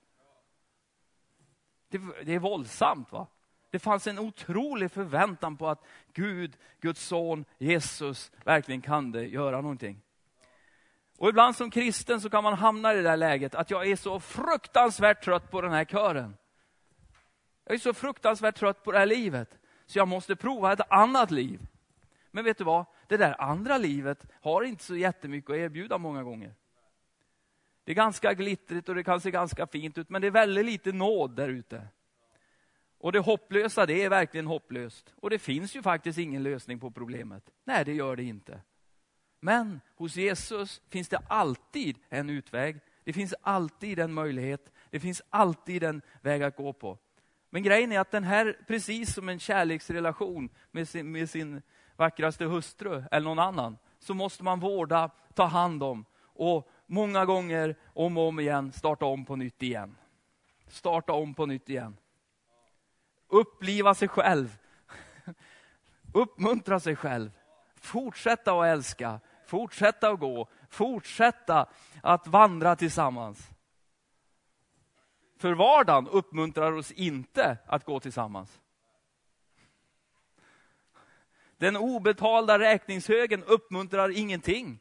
Det, 1.88 2.00
det 2.24 2.34
är 2.34 2.38
våldsamt 2.38 3.12
va? 3.12 3.26
Det 3.70 3.78
fanns 3.78 4.06
en 4.06 4.18
otrolig 4.18 4.90
förväntan 4.90 5.56
på 5.56 5.68
att 5.68 5.84
Gud, 6.12 6.56
Guds 6.80 7.06
son, 7.06 7.44
Jesus 7.58 8.32
verkligen 8.44 8.80
kan 8.80 9.12
det 9.12 9.26
göra 9.26 9.60
någonting. 9.60 10.00
Och 11.18 11.28
ibland 11.28 11.56
som 11.56 11.70
kristen 11.70 12.20
så 12.20 12.30
kan 12.30 12.44
man 12.44 12.54
hamna 12.54 12.92
i 12.92 12.96
det 12.96 13.02
där 13.02 13.16
läget 13.16 13.54
att 13.54 13.70
jag 13.70 13.86
är 13.86 13.96
så 13.96 14.20
fruktansvärt 14.20 15.24
trött 15.24 15.50
på 15.50 15.60
den 15.60 15.72
här 15.72 15.84
kören. 15.84 16.36
Jag 17.64 17.74
är 17.74 17.78
så 17.78 17.94
fruktansvärt 17.94 18.56
trött 18.56 18.84
på 18.84 18.92
det 18.92 18.98
här 18.98 19.06
livet, 19.06 19.58
så 19.86 19.98
jag 19.98 20.08
måste 20.08 20.36
prova 20.36 20.72
ett 20.72 20.90
annat 20.90 21.30
liv. 21.30 21.66
Men 22.30 22.44
vet 22.44 22.58
du 22.58 22.64
vad? 22.64 22.84
Det 23.06 23.16
där 23.16 23.40
andra 23.40 23.78
livet 23.78 24.26
har 24.42 24.62
inte 24.62 24.84
så 24.84 24.96
jättemycket 24.96 25.50
att 25.50 25.56
erbjuda 25.56 25.98
många 25.98 26.22
gånger. 26.22 26.54
Det 27.84 27.92
är 27.92 27.96
ganska 27.96 28.34
glittrigt 28.34 28.88
och 28.88 28.94
det 28.94 29.04
kan 29.04 29.20
se 29.20 29.30
ganska 29.30 29.66
fint 29.66 29.98
ut, 29.98 30.08
men 30.08 30.20
det 30.22 30.26
är 30.26 30.30
väldigt 30.30 30.64
lite 30.64 30.92
nåd 30.92 31.36
där 31.36 31.48
ute. 31.48 31.88
Och 32.98 33.12
det 33.12 33.18
hopplösa, 33.18 33.86
det 33.86 34.04
är 34.04 34.10
verkligen 34.10 34.46
hopplöst. 34.46 35.14
Och 35.16 35.30
det 35.30 35.38
finns 35.38 35.76
ju 35.76 35.82
faktiskt 35.82 36.18
ingen 36.18 36.42
lösning 36.42 36.80
på 36.80 36.90
problemet. 36.90 37.50
Nej, 37.64 37.84
det 37.84 37.94
gör 37.94 38.16
det 38.16 38.22
inte. 38.22 38.60
Men 39.40 39.80
hos 39.96 40.16
Jesus 40.16 40.82
finns 40.88 41.08
det 41.08 41.18
alltid 41.28 41.98
en 42.08 42.30
utväg. 42.30 42.80
Det 43.04 43.12
finns 43.12 43.34
alltid 43.42 43.98
en 43.98 44.12
möjlighet. 44.12 44.72
Det 44.90 45.00
finns 45.00 45.22
alltid 45.30 45.82
en 45.82 46.02
väg 46.22 46.42
att 46.42 46.56
gå 46.56 46.72
på. 46.72 46.98
Men 47.50 47.62
grejen 47.62 47.92
är 47.92 48.00
att 48.00 48.10
den 48.10 48.24
här, 48.24 48.58
precis 48.66 49.14
som 49.14 49.28
en 49.28 49.38
kärleksrelation 49.38 50.48
med 50.70 50.88
sin, 50.88 51.12
med 51.12 51.30
sin 51.30 51.62
vackraste 51.96 52.44
hustru 52.44 53.04
eller 53.10 53.24
någon 53.24 53.38
annan, 53.38 53.78
så 53.98 54.14
måste 54.14 54.44
man 54.44 54.60
vårda, 54.60 55.10
ta 55.34 55.44
hand 55.44 55.82
om 55.82 56.04
och 56.20 56.70
många 56.86 57.24
gånger 57.24 57.76
om 57.86 58.18
och 58.18 58.28
om 58.28 58.40
igen 58.40 58.72
starta 58.72 59.04
om 59.04 59.24
på 59.24 59.36
nytt 59.36 59.62
igen. 59.62 59.96
Starta 60.68 61.12
om 61.12 61.34
på 61.34 61.46
nytt 61.46 61.68
igen. 61.68 61.96
Uppliva 63.28 63.94
sig 63.94 64.08
själv. 64.08 64.58
Uppmuntra 66.12 66.80
sig 66.80 66.96
själv. 66.96 67.30
Fortsätta 67.76 68.60
att 68.60 68.66
älska, 68.66 69.20
fortsätta 69.46 70.10
att 70.10 70.20
gå, 70.20 70.48
fortsätta 70.68 71.66
att 72.02 72.26
vandra 72.26 72.76
tillsammans. 72.76 73.50
För 75.38 75.52
vardagen 75.52 76.08
uppmuntrar 76.08 76.72
oss 76.72 76.92
inte 76.92 77.58
att 77.66 77.84
gå 77.84 78.00
tillsammans. 78.00 78.60
Den 81.56 81.76
obetalda 81.76 82.58
räkningshögen 82.58 83.44
uppmuntrar 83.44 84.18
ingenting. 84.18 84.78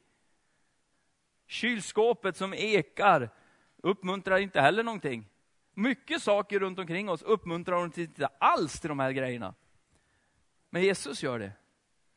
Kylskåpet 1.47 2.37
som 2.37 2.53
ekar 2.53 3.29
uppmuntrar 3.77 4.37
inte 4.37 4.61
heller 4.61 4.83
någonting. 4.83 5.25
Mycket 5.79 6.21
saker 6.21 6.59
runt 6.59 6.79
omkring 6.79 7.09
oss 7.09 7.21
uppmuntrar 7.21 7.75
oss 7.75 7.97
inte 7.97 8.27
alls 8.27 8.79
till 8.79 8.89
de 8.89 8.99
här 8.99 9.11
grejerna. 9.11 9.53
Men 10.69 10.81
Jesus 10.81 11.23
gör 11.23 11.39
det. 11.39 11.51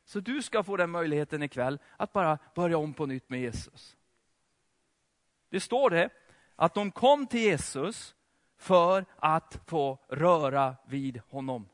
Så 0.05 0.21
du 0.21 0.43
ska 0.43 0.63
få 0.63 0.77
den 0.77 0.91
möjligheten 0.91 1.43
ikväll 1.43 1.79
att 1.97 2.13
bara 2.13 2.39
börja 2.55 2.79
om 2.79 2.95
på 2.95 3.07
nytt 3.07 3.29
med 3.29 3.41
Jesus. 3.41 3.97
Det 5.49 5.61
står 5.61 5.91
det 5.91 6.11
att 6.57 6.75
de 6.75 6.91
kom 6.91 7.27
till 7.27 7.41
Jesus 7.41 8.15
för 8.57 9.05
att 9.17 9.61
få 9.67 9.99
röra 10.09 10.77
vid 10.87 11.21
honom. 11.29 11.69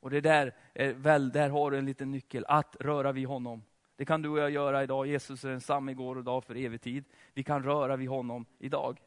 Och 0.00 0.10
det 0.10 0.20
där, 0.20 0.54
är 0.74 0.92
väl, 0.92 1.30
där 1.30 1.48
har 1.48 1.70
du 1.70 1.78
en 1.78 1.86
liten 1.86 2.10
nyckel, 2.10 2.44
att 2.48 2.76
röra 2.80 3.12
vid 3.12 3.26
honom. 3.26 3.62
Det 3.96 4.04
kan 4.04 4.22
du 4.22 4.28
och 4.28 4.38
jag 4.38 4.50
göra 4.50 4.82
idag. 4.82 5.06
Jesus 5.06 5.44
är 5.44 5.48
densamme 5.48 5.92
igår 5.92 6.16
och 6.16 6.22
idag 6.22 6.44
för 6.44 6.56
evig 6.56 6.80
tid. 6.80 7.04
Vi 7.34 7.42
kan 7.42 7.62
röra 7.62 7.96
vid 7.96 8.08
honom 8.08 8.46
idag 8.58 9.00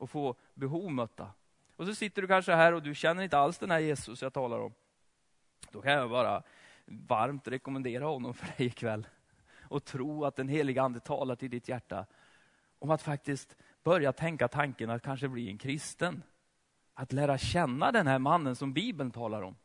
och 0.00 0.10
få 0.10 0.34
behov 0.54 0.92
mötta. 0.92 1.30
Och 1.76 1.86
så 1.86 1.94
sitter 1.94 2.22
du 2.22 2.28
kanske 2.28 2.52
här 2.52 2.72
och 2.72 2.82
du 2.82 2.94
känner 2.94 3.22
inte 3.22 3.38
alls 3.38 3.58
den 3.58 3.70
här 3.70 3.78
Jesus 3.78 4.22
jag 4.22 4.32
talar 4.32 4.58
om. 4.58 4.74
Då 5.70 5.82
kan 5.82 5.92
jag 5.92 6.10
bara 6.10 6.42
varmt 6.86 7.48
rekommendera 7.48 8.04
honom 8.04 8.34
för 8.34 8.46
dig 8.46 8.66
ikväll. 8.66 9.06
Och 9.60 9.84
tro 9.84 10.24
att 10.24 10.36
den 10.36 10.48
heliga 10.48 10.82
ande 10.82 11.00
talar 11.00 11.36
till 11.36 11.50
ditt 11.50 11.68
hjärta. 11.68 12.06
Om 12.78 12.90
att 12.90 13.02
faktiskt 13.02 13.56
börja 13.82 14.12
tänka 14.12 14.48
tanken 14.48 14.90
att 14.90 15.02
kanske 15.02 15.28
bli 15.28 15.48
en 15.48 15.58
kristen. 15.58 16.22
Att 16.94 17.12
lära 17.12 17.38
känna 17.38 17.92
den 17.92 18.06
här 18.06 18.18
mannen 18.18 18.56
som 18.56 18.72
Bibeln 18.72 19.10
talar 19.10 19.42
om. 19.42 19.56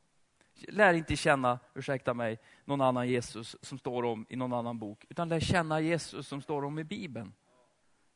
Lär 0.68 0.94
inte 0.94 1.16
känna, 1.16 1.60
ursäkta 1.74 2.14
mig, 2.14 2.40
någon 2.66 2.82
annan 2.82 3.08
Jesus 3.08 3.56
som 3.62 3.78
står 3.78 4.06
om 4.06 4.26
i 4.30 4.36
någon 4.36 4.54
annan 4.54 4.80
bok. 4.80 5.06
Utan 5.10 5.30
lär 5.30 5.40
känna 5.40 5.80
Jesus 5.80 6.28
som 6.28 6.42
står 6.42 6.66
om 6.66 6.80
i 6.80 6.84
Bibeln. 6.84 7.34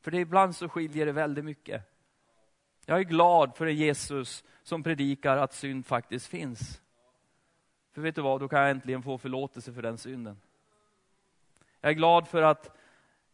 För 0.01 0.11
det 0.11 0.17
ibland 0.17 0.55
så 0.55 0.69
skiljer 0.69 1.05
det 1.05 1.11
väldigt 1.11 1.45
mycket. 1.45 1.98
Jag 2.89 2.99
är 2.99 3.03
glad 3.03 3.55
för 3.55 3.65
en 3.65 3.75
Jesus 3.75 4.43
som 4.63 4.83
predikar 4.83 5.37
att 5.37 5.53
synd 5.53 5.85
faktiskt 5.85 6.27
finns. 6.27 6.81
För 7.91 8.01
vet 8.01 8.15
du 8.15 8.21
vad, 8.21 8.41
då 8.41 8.47
kan 8.47 8.59
jag 8.59 8.69
äntligen 8.69 9.03
få 9.03 9.17
förlåtelse 9.17 9.73
för 9.73 9.81
den 9.81 9.97
synden. 9.97 10.39
Jag 11.81 11.89
är 11.89 11.93
glad 11.93 12.27
för 12.27 12.41
att 12.41 12.77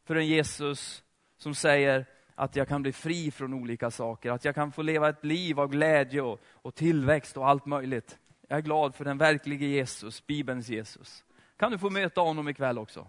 för 0.04 0.16
en 0.16 0.28
Jesus 0.28 1.04
som 1.38 1.56
säger 1.56 2.06
att 2.36 2.56
jag 2.56 2.68
kan 2.68 2.82
bli 2.82 2.94
fri 2.94 3.32
från 3.32 3.54
olika 3.54 3.92
saker, 3.92 4.32
att 4.32 4.46
jag 4.46 4.56
kan 4.56 4.72
få 4.72 4.82
leva 4.82 5.10
ett 5.10 5.26
liv 5.26 5.60
av 5.60 5.68
glädje 5.68 6.22
och, 6.22 6.42
och 6.46 6.76
tillväxt 6.76 7.38
och 7.38 7.50
allt 7.50 7.66
möjligt. 7.66 8.18
Jag 8.48 8.58
är 8.58 8.64
glad 8.64 8.96
för 8.96 9.06
den 9.06 9.18
verkliga 9.18 9.68
Jesus, 9.68 10.28
Bibelns 10.28 10.70
Jesus. 10.70 11.24
Kan 11.58 11.72
du 11.72 11.78
få 11.78 11.90
möta 11.90 12.22
honom 12.22 12.50
ikväll 12.50 12.78
också? 12.78 13.08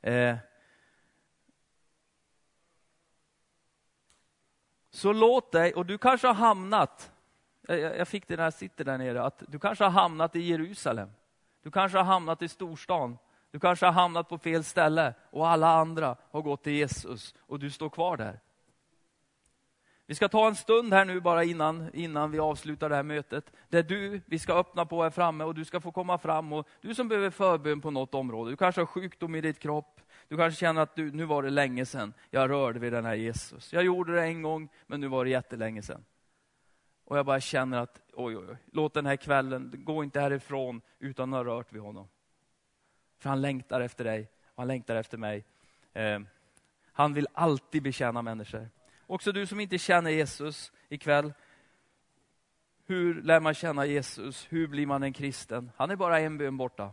Eh. 0.00 0.36
Så 4.94 5.12
låt 5.12 5.52
dig, 5.52 5.74
och 5.74 5.86
du 5.86 5.98
kanske 5.98 6.26
har 6.26 6.34
hamnat, 6.34 7.12
jag 7.68 8.08
fick 8.08 8.28
det 8.28 8.36
när 8.36 8.44
jag 8.44 8.54
sitter 8.54 8.84
där 8.84 8.98
nere, 8.98 9.22
att 9.22 9.42
du 9.48 9.58
kanske 9.58 9.84
har 9.84 9.90
hamnat 9.90 10.36
i 10.36 10.40
Jerusalem. 10.40 11.10
Du 11.62 11.70
kanske 11.70 11.98
har 11.98 12.04
hamnat 12.04 12.42
i 12.42 12.48
storstan. 12.48 13.18
Du 13.50 13.60
kanske 13.60 13.86
har 13.86 13.92
hamnat 13.92 14.28
på 14.28 14.38
fel 14.38 14.64
ställe 14.64 15.14
och 15.30 15.48
alla 15.48 15.68
andra 15.68 16.16
har 16.30 16.42
gått 16.42 16.62
till 16.62 16.72
Jesus 16.72 17.34
och 17.40 17.58
du 17.58 17.70
står 17.70 17.88
kvar 17.88 18.16
där. 18.16 18.40
Vi 20.06 20.14
ska 20.14 20.28
ta 20.28 20.46
en 20.46 20.56
stund 20.56 20.92
här 20.92 21.04
nu 21.04 21.20
bara 21.20 21.44
innan, 21.44 21.90
innan 21.94 22.30
vi 22.30 22.38
avslutar 22.38 22.88
det 22.88 22.96
här 22.96 23.02
mötet. 23.02 23.52
Där 23.68 23.82
du, 23.82 24.20
vi 24.26 24.38
ska 24.38 24.54
öppna 24.54 24.86
på 24.86 25.02
här 25.02 25.10
framme 25.10 25.44
och 25.44 25.54
du 25.54 25.64
ska 25.64 25.80
få 25.80 25.92
komma 25.92 26.18
fram. 26.18 26.52
Och 26.52 26.68
du 26.80 26.94
som 26.94 27.08
behöver 27.08 27.30
förbön 27.30 27.80
på 27.80 27.90
något 27.90 28.14
område, 28.14 28.50
du 28.50 28.56
kanske 28.56 28.80
har 28.80 28.86
sjukdom 28.86 29.34
i 29.34 29.40
ditt 29.40 29.58
kropp. 29.58 30.00
Du 30.32 30.38
kanske 30.38 30.60
känner 30.60 30.80
att 30.80 30.96
du, 30.96 31.12
nu 31.12 31.24
var 31.24 31.42
det 31.42 31.50
länge 31.50 31.86
sedan 31.86 32.14
jag 32.30 32.50
rörde 32.50 32.78
vid 32.78 32.92
den 32.92 33.04
här 33.04 33.14
Jesus. 33.14 33.72
Jag 33.72 33.84
gjorde 33.84 34.14
det 34.14 34.22
en 34.22 34.42
gång, 34.42 34.68
men 34.86 35.00
nu 35.00 35.08
var 35.08 35.24
det 35.24 35.30
jättelänge 35.30 35.82
sedan. 35.82 36.04
Och 37.04 37.18
jag 37.18 37.26
bara 37.26 37.40
känner 37.40 37.78
att, 37.78 38.00
oj, 38.12 38.36
oj, 38.36 38.46
oj, 38.50 38.56
låt 38.72 38.94
den 38.94 39.06
här 39.06 39.16
kvällen, 39.16 39.74
gå 39.76 40.04
inte 40.04 40.20
härifrån 40.20 40.80
utan 40.98 41.34
att 41.34 41.46
ha 41.46 41.54
rört 41.54 41.72
vid 41.72 41.82
honom. 41.82 42.08
För 43.18 43.28
han 43.28 43.40
längtar 43.40 43.80
efter 43.80 44.04
dig 44.04 44.30
och 44.46 44.62
han 44.62 44.68
längtar 44.68 44.96
efter 44.96 45.18
mig. 45.18 45.44
Eh, 45.92 46.20
han 46.92 47.14
vill 47.14 47.28
alltid 47.32 47.82
betjäna 47.82 48.22
människor. 48.22 48.68
Också 49.06 49.32
du 49.32 49.46
som 49.46 49.60
inte 49.60 49.78
känner 49.78 50.10
Jesus 50.10 50.72
ikväll. 50.88 51.32
Hur 52.86 53.22
lär 53.22 53.40
man 53.40 53.54
känna 53.54 53.86
Jesus? 53.86 54.46
Hur 54.48 54.66
blir 54.66 54.86
man 54.86 55.02
en 55.02 55.12
kristen? 55.12 55.70
Han 55.76 55.90
är 55.90 55.96
bara 55.96 56.20
en 56.20 56.38
bön 56.38 56.56
borta. 56.56 56.90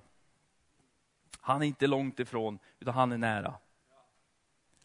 Han 1.41 1.61
är 1.61 1.65
inte 1.65 1.87
långt 1.87 2.19
ifrån, 2.19 2.59
utan 2.79 2.93
han 2.93 3.11
är 3.11 3.17
nära. 3.17 3.53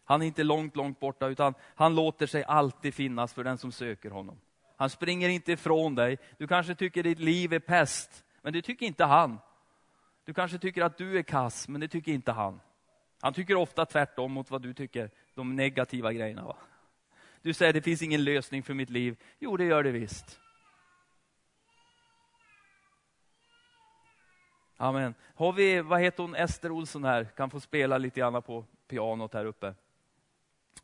Han 0.03 0.21
är 0.21 0.25
inte 0.25 0.43
långt, 0.43 0.75
långt 0.75 0.99
borta, 0.99 1.27
utan 1.27 1.53
han 1.75 1.95
låter 1.95 2.27
sig 2.27 2.43
alltid 2.43 2.93
finnas 2.93 3.33
för 3.33 3.43
den 3.43 3.57
som 3.57 3.71
söker 3.71 4.09
honom. 4.09 4.39
Han 4.77 4.89
springer 4.89 5.29
inte 5.29 5.51
ifrån 5.51 5.95
dig. 5.95 6.17
Du 6.37 6.47
kanske 6.47 6.75
tycker 6.75 7.03
ditt 7.03 7.19
liv 7.19 7.53
är 7.53 7.59
pest, 7.59 8.23
men 8.41 8.53
det 8.53 8.61
tycker 8.61 8.85
inte 8.85 9.05
han. 9.05 9.39
Du 10.25 10.33
kanske 10.33 10.57
tycker 10.57 10.83
att 10.83 10.97
du 10.97 11.17
är 11.17 11.23
kass, 11.23 11.67
men 11.67 11.81
det 11.81 11.87
tycker 11.87 12.11
inte 12.11 12.31
han. 12.31 12.59
Han 13.21 13.33
tycker 13.33 13.55
ofta 13.55 13.85
tvärtom 13.85 14.31
mot 14.31 14.51
vad 14.51 14.61
du 14.61 14.73
tycker, 14.73 15.11
de 15.33 15.55
negativa 15.55 16.13
grejerna. 16.13 16.45
Va? 16.45 16.57
Du 17.41 17.53
säger 17.53 17.73
det 17.73 17.81
finns 17.81 18.01
ingen 18.01 18.23
lösning 18.23 18.63
för 18.63 18.73
mitt 18.73 18.89
liv. 18.89 19.17
Jo, 19.39 19.57
det 19.57 19.65
gör 19.65 19.83
det 19.83 19.91
visst. 19.91 20.39
Amen. 24.77 25.13
Har 25.35 25.53
vi, 25.53 25.81
vad 25.81 26.01
heter 26.01 26.23
hon, 26.23 26.35
Ester 26.35 26.71
Olsson 26.71 27.03
här, 27.03 27.23
kan 27.23 27.49
få 27.49 27.59
spela 27.59 27.97
lite 27.97 28.19
grann 28.19 28.41
på 28.41 28.65
pianot 28.87 29.33
här 29.33 29.45
uppe. 29.45 29.73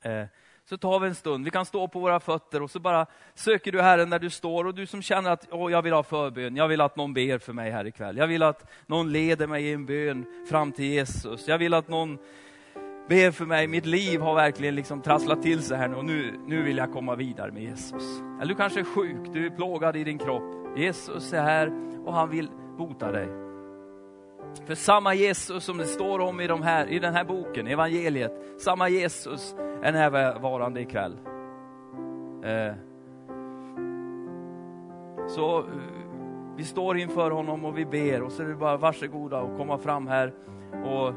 Eh, 0.02 0.26
så 0.66 0.78
tar 0.78 1.00
vi 1.00 1.08
en 1.08 1.16
stund, 1.16 1.46
vi 1.46 1.52
kan 1.52 1.66
stå 1.66 1.88
på 1.88 2.00
våra 2.00 2.20
fötter 2.20 2.62
och 2.62 2.72
så 2.72 2.80
bara 2.80 3.06
söker 3.34 3.72
du 3.72 3.82
Herren 3.82 4.10
där 4.10 4.20
du 4.20 4.30
står 4.30 4.66
och 4.66 4.76
du 4.76 4.86
som 4.86 5.02
känner 5.02 5.30
att 5.30 5.52
oh, 5.52 5.72
jag 5.72 5.82
vill 5.82 5.94
ha 5.94 6.04
förbön, 6.04 6.56
jag 6.56 6.68
vill 6.68 6.82
att 6.82 6.96
någon 6.96 7.14
ber 7.14 7.38
för 7.38 7.54
mig 7.54 7.72
här 7.72 7.88
ikväll. 7.88 8.18
Jag 8.18 8.28
vill 8.28 8.44
att 8.44 8.72
någon 8.86 9.12
leder 9.12 9.48
mig 9.48 9.66
i 9.66 9.74
en 9.74 9.86
bön 9.86 10.26
fram 10.50 10.72
till 10.72 10.86
Jesus. 10.86 11.48
Jag 11.48 11.58
vill 11.58 11.74
att 11.74 11.88
någon 11.88 12.18
ber 13.10 13.32
för 13.32 13.46
mig, 13.46 13.68
mitt 13.68 13.86
liv 13.86 14.22
har 14.22 14.36
verkligen 14.36 14.76
liksom 14.76 15.02
trasslat 15.02 15.42
till 15.42 15.64
sig 15.64 15.78
här 15.78 15.88
nu 15.88 15.96
och 15.96 16.06
nu, 16.06 16.40
nu 16.48 16.62
vill 16.64 16.78
jag 16.78 16.94
komma 16.94 17.16
vidare 17.16 17.52
med 17.52 17.64
Jesus. 17.64 18.04
Eller 18.42 18.46
du 18.46 18.56
kanske 18.56 18.80
är 18.80 18.84
sjuk, 18.84 19.34
du 19.34 19.46
är 19.46 19.50
plågad 19.50 19.96
i 19.96 20.04
din 20.04 20.18
kropp. 20.18 20.78
Jesus 20.78 21.34
är 21.34 21.44
här 21.44 21.72
och 22.06 22.14
han 22.14 22.30
vill 22.30 22.50
bota 22.78 23.12
dig. 23.12 23.51
För 24.66 24.76
samma 24.76 25.14
Jesus 25.14 25.64
som 25.64 25.78
det 25.78 25.86
står 25.86 26.20
om 26.20 26.42
i, 26.42 26.48
de 26.48 26.62
här, 26.62 26.88
i 26.88 27.00
den 27.00 27.14
här 27.14 27.24
boken, 27.24 27.68
evangeliet, 27.68 28.32
samma 28.58 28.90
Jesus 28.90 29.56
är 29.84 29.92
närvarande 29.92 30.82
ikväll. 30.82 31.18
Eh, 32.44 32.74
så 35.28 35.60
eh, 35.60 35.66
vi 36.58 36.64
står 36.64 36.98
inför 36.98 37.32
honom 37.32 37.66
och 37.66 37.78
vi 37.78 37.86
ber 37.86 38.22
och 38.22 38.32
så 38.32 38.44
är 38.44 38.48
det 38.48 38.56
bara 38.56 38.78
varsågoda 38.78 39.42
och 39.42 39.58
komma 39.58 39.78
fram 39.78 40.08
här. 40.08 40.34
Och, 40.86 41.14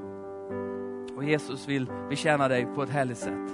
och 1.17 1.25
Jesus 1.25 1.69
vill 1.69 1.87
betjäna 2.09 2.49
dig 2.49 2.67
på 2.75 2.83
ett 2.83 2.91
härligt 2.91 3.19
sätt. 3.19 3.51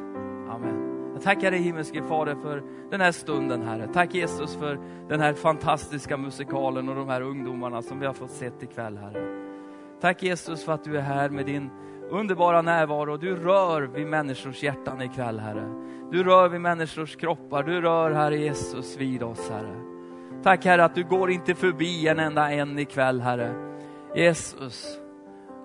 Amen. 0.51 0.91
Jag 1.15 1.23
tackar 1.23 1.51
dig 1.51 1.61
himmelske 1.61 2.03
Fader 2.03 2.35
för 2.35 2.63
den 2.91 3.01
här 3.01 3.13
stunden 3.13 3.63
Herre. 3.63 3.89
Tack 3.93 4.15
Jesus 4.15 4.57
för 4.57 4.79
den 5.09 5.21
här 5.21 5.33
fantastiska 5.33 6.17
musikalen 6.17 6.89
och 6.89 6.95
de 6.95 7.09
här 7.09 7.21
ungdomarna 7.21 7.83
som 7.83 8.01
vi 8.01 8.07
har 8.07 8.13
fått 8.13 8.31
sett 8.31 8.63
ikväll 8.63 8.97
Herre. 8.97 9.40
Tack 10.01 10.23
Jesus 10.23 10.65
för 10.65 10.73
att 10.73 10.85
du 10.85 10.97
är 10.97 11.03
här 11.03 11.31
med 11.31 11.47
din 11.47 11.71
underbara 12.11 12.63
närvaro. 12.63 13.17
Du 13.17 13.37
rör 13.37 13.83
vid 13.83 14.07
människors 14.07 14.63
hjärtan 14.63 15.03
ikväll, 15.03 15.41
Herre. 15.41 15.65
Du 16.13 16.25
rör 16.25 16.49
vid 16.49 16.61
människors 16.61 17.17
kroppar. 17.17 17.63
Du 17.63 17.81
rör, 17.81 18.11
Herre 18.11 18.37
Jesus, 18.37 18.97
vid 18.97 19.23
oss, 19.23 19.51
Herre. 19.51 19.75
Tack 20.43 20.65
Herre 20.65 20.85
att 20.85 20.95
du 20.95 21.05
går 21.05 21.31
inte 21.31 21.55
förbi 21.55 22.09
en 22.09 22.19
enda 22.19 22.51
en 22.51 22.79
ikväll, 22.79 23.21
Herre. 23.21 23.55
Jesus, 24.15 24.99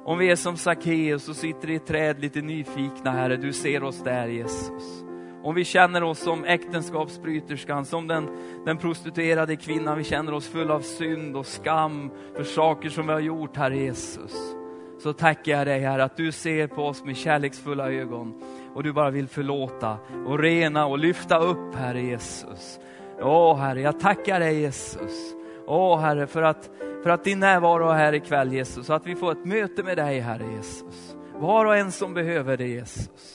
om 0.05 0.17
vi 0.17 0.31
är 0.31 0.35
som 0.35 0.57
Sackeus 0.57 1.29
och 1.29 1.35
sitter 1.35 1.69
i 1.69 1.75
ett 1.75 1.85
träd 1.85 2.21
lite 2.21 2.41
nyfikna, 2.41 3.11
Herre, 3.11 3.35
du 3.35 3.53
ser 3.53 3.83
oss 3.83 4.03
där, 4.03 4.27
Jesus. 4.27 5.04
Om 5.45 5.55
vi 5.55 5.65
känner 5.65 6.03
oss 6.03 6.19
som 6.19 6.45
äktenskapsbryterskan, 6.45 7.85
som 7.85 8.07
den, 8.07 8.29
den 8.65 8.77
prostituerade 8.77 9.55
kvinnan, 9.55 9.97
vi 9.97 10.03
känner 10.03 10.33
oss 10.33 10.47
fulla 10.47 10.73
av 10.73 10.81
synd 10.81 11.35
och 11.35 11.45
skam 11.45 12.11
för 12.35 12.43
saker 12.43 12.89
som 12.89 13.07
vi 13.07 13.13
har 13.13 13.19
gjort, 13.19 13.57
Herre 13.57 13.77
Jesus 13.77 14.55
så 14.99 15.13
tackar 15.13 15.51
jag 15.51 15.67
dig 15.67 15.79
Herre 15.79 16.03
att 16.03 16.17
du 16.17 16.31
ser 16.31 16.67
på 16.67 16.83
oss 16.83 17.03
med 17.03 17.17
kärleksfulla 17.17 17.91
ögon 17.91 18.41
och 18.73 18.83
du 18.83 18.93
bara 18.93 19.09
vill 19.09 19.27
förlåta 19.27 19.97
och 20.25 20.39
rena 20.39 20.85
och 20.85 20.99
lyfta 20.99 21.37
upp 21.37 21.75
Herre 21.75 22.01
Jesus. 22.01 22.79
Åh 23.21 23.57
Herre, 23.57 23.81
jag 23.81 23.99
tackar 23.99 24.39
dig 24.39 24.59
Jesus. 24.59 25.35
Åh 25.67 25.99
Herre, 25.99 26.27
för 26.27 26.41
att, 26.41 26.69
för 27.03 27.09
att 27.09 27.23
din 27.23 27.39
närvaro 27.39 27.89
är 27.89 27.93
här 27.93 28.13
ikväll 28.13 28.53
Jesus, 28.53 28.85
så 28.85 28.93
att 28.93 29.07
vi 29.07 29.15
får 29.15 29.31
ett 29.31 29.45
möte 29.45 29.83
med 29.83 29.97
dig 29.97 30.19
Herre 30.19 30.45
Jesus. 30.55 31.15
Var 31.35 31.65
och 31.65 31.75
en 31.75 31.91
som 31.91 32.13
behöver 32.13 32.57
det 32.57 32.67
Jesus. 32.67 33.34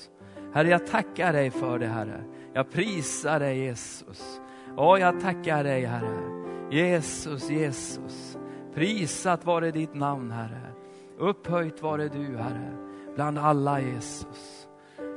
Herre, 0.52 0.69
jag 0.69 0.87
tackar 0.87 1.33
dig 1.33 1.50
för 1.50 1.78
det 1.78 1.87
Herre. 1.87 2.25
Jag 2.52 2.71
prisar 2.71 3.40
dig 3.40 3.59
Jesus. 3.59 4.40
Ja, 4.76 4.99
jag 4.99 5.21
tackar 5.21 5.64
dig 5.64 5.85
Herre. 5.85 6.40
Jesus, 6.71 7.50
Jesus. 7.50 8.38
Prisat 8.75 9.45
vare 9.45 9.71
ditt 9.71 9.95
namn 9.95 10.30
Herre. 10.30 10.73
Upphöjt 11.19 11.83
vare 11.83 12.09
du, 12.09 12.37
Herre, 12.37 12.73
bland 13.14 13.38
alla 13.38 13.80
Jesus. 13.80 14.69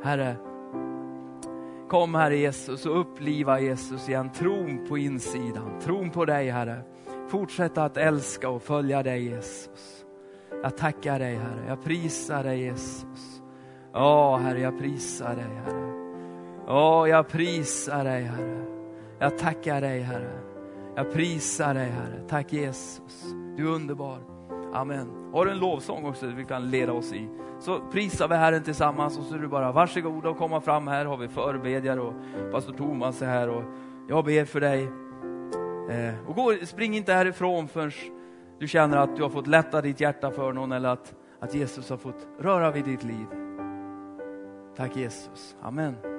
Herre, 0.03 0.35
kom 1.89 2.15
Herre 2.15 2.37
Jesus 2.37 2.85
och 2.85 2.99
uppliva 2.99 3.59
Jesus 3.59 4.09
igen. 4.09 4.29
Tron 4.29 4.85
på 4.89 4.97
insidan, 4.97 5.79
tron 5.79 6.09
på 6.09 6.25
dig 6.25 6.49
Herre. 6.49 6.81
Fortsätta 7.27 7.83
att 7.83 7.97
älska 7.97 8.49
och 8.49 8.61
följa 8.61 9.03
dig 9.03 9.23
Jesus. 9.23 10.05
Jag 10.61 10.77
tackar 10.77 11.19
dig 11.19 11.35
Herre, 11.35 11.65
jag 11.67 11.83
prisar 11.83 12.43
dig 12.43 12.59
Jesus. 12.59 13.32
Ja 13.93 14.37
Herre, 14.37 14.59
jag 14.59 14.79
prisar 14.79 15.35
dig 15.35 15.45
Herre. 15.65 15.93
Ja, 16.67 17.07
jag 17.07 17.27
prisar 17.27 18.03
dig 18.03 18.23
Herre. 18.23 18.65
Jag 19.19 19.37
tackar 19.37 19.81
dig 19.81 20.01
Herre. 20.01 20.39
Jag 20.95 21.13
prisar 21.13 21.73
dig 21.73 21.89
Herre. 21.89 22.23
Tack 22.29 22.53
Jesus. 22.53 23.33
Du 23.57 23.69
är 23.69 23.75
underbar. 23.75 24.17
Amen. 24.73 25.31
Har 25.33 25.45
du 25.45 25.51
en 25.51 25.59
lovsång 25.59 26.05
också 26.05 26.27
vi 26.27 26.45
kan 26.45 26.69
leda 26.69 26.93
oss 26.93 27.13
i, 27.13 27.29
så 27.59 27.79
prisar 27.91 28.27
vi 28.27 28.35
Herren 28.35 28.63
tillsammans 28.63 29.17
och 29.17 29.23
så 29.23 29.35
är 29.35 29.39
du 29.39 29.47
bara 29.47 29.71
varsågod 29.71 30.25
och 30.25 30.37
komma 30.37 30.61
fram 30.61 30.87
här. 30.87 31.05
Har 31.05 31.17
vi 31.17 31.27
förbedjare 31.27 31.99
och 31.99 32.13
pastor 32.51 32.73
Thomas 32.73 33.21
är 33.21 33.25
här 33.25 33.49
och 33.49 33.63
jag 34.09 34.25
ber 34.25 34.45
för 34.45 34.61
dig. 34.61 34.83
Eh, 35.89 36.29
och 36.29 36.35
gå, 36.35 36.53
spring 36.65 36.95
inte 36.95 37.13
härifrån 37.13 37.67
förrän 37.67 37.91
du 38.59 38.67
känner 38.67 38.97
att 38.97 39.15
du 39.15 39.23
har 39.23 39.29
fått 39.29 39.47
lätta 39.47 39.81
ditt 39.81 39.99
hjärta 39.99 40.31
för 40.31 40.53
någon 40.53 40.71
eller 40.71 40.89
att, 40.89 41.15
att 41.39 41.55
Jesus 41.55 41.89
har 41.89 41.97
fått 41.97 42.27
röra 42.39 42.71
vid 42.71 42.85
ditt 42.85 43.03
liv. 43.03 43.25
Tack 44.75 44.93
Jesus. 44.93 45.55
Amen. 45.63 46.12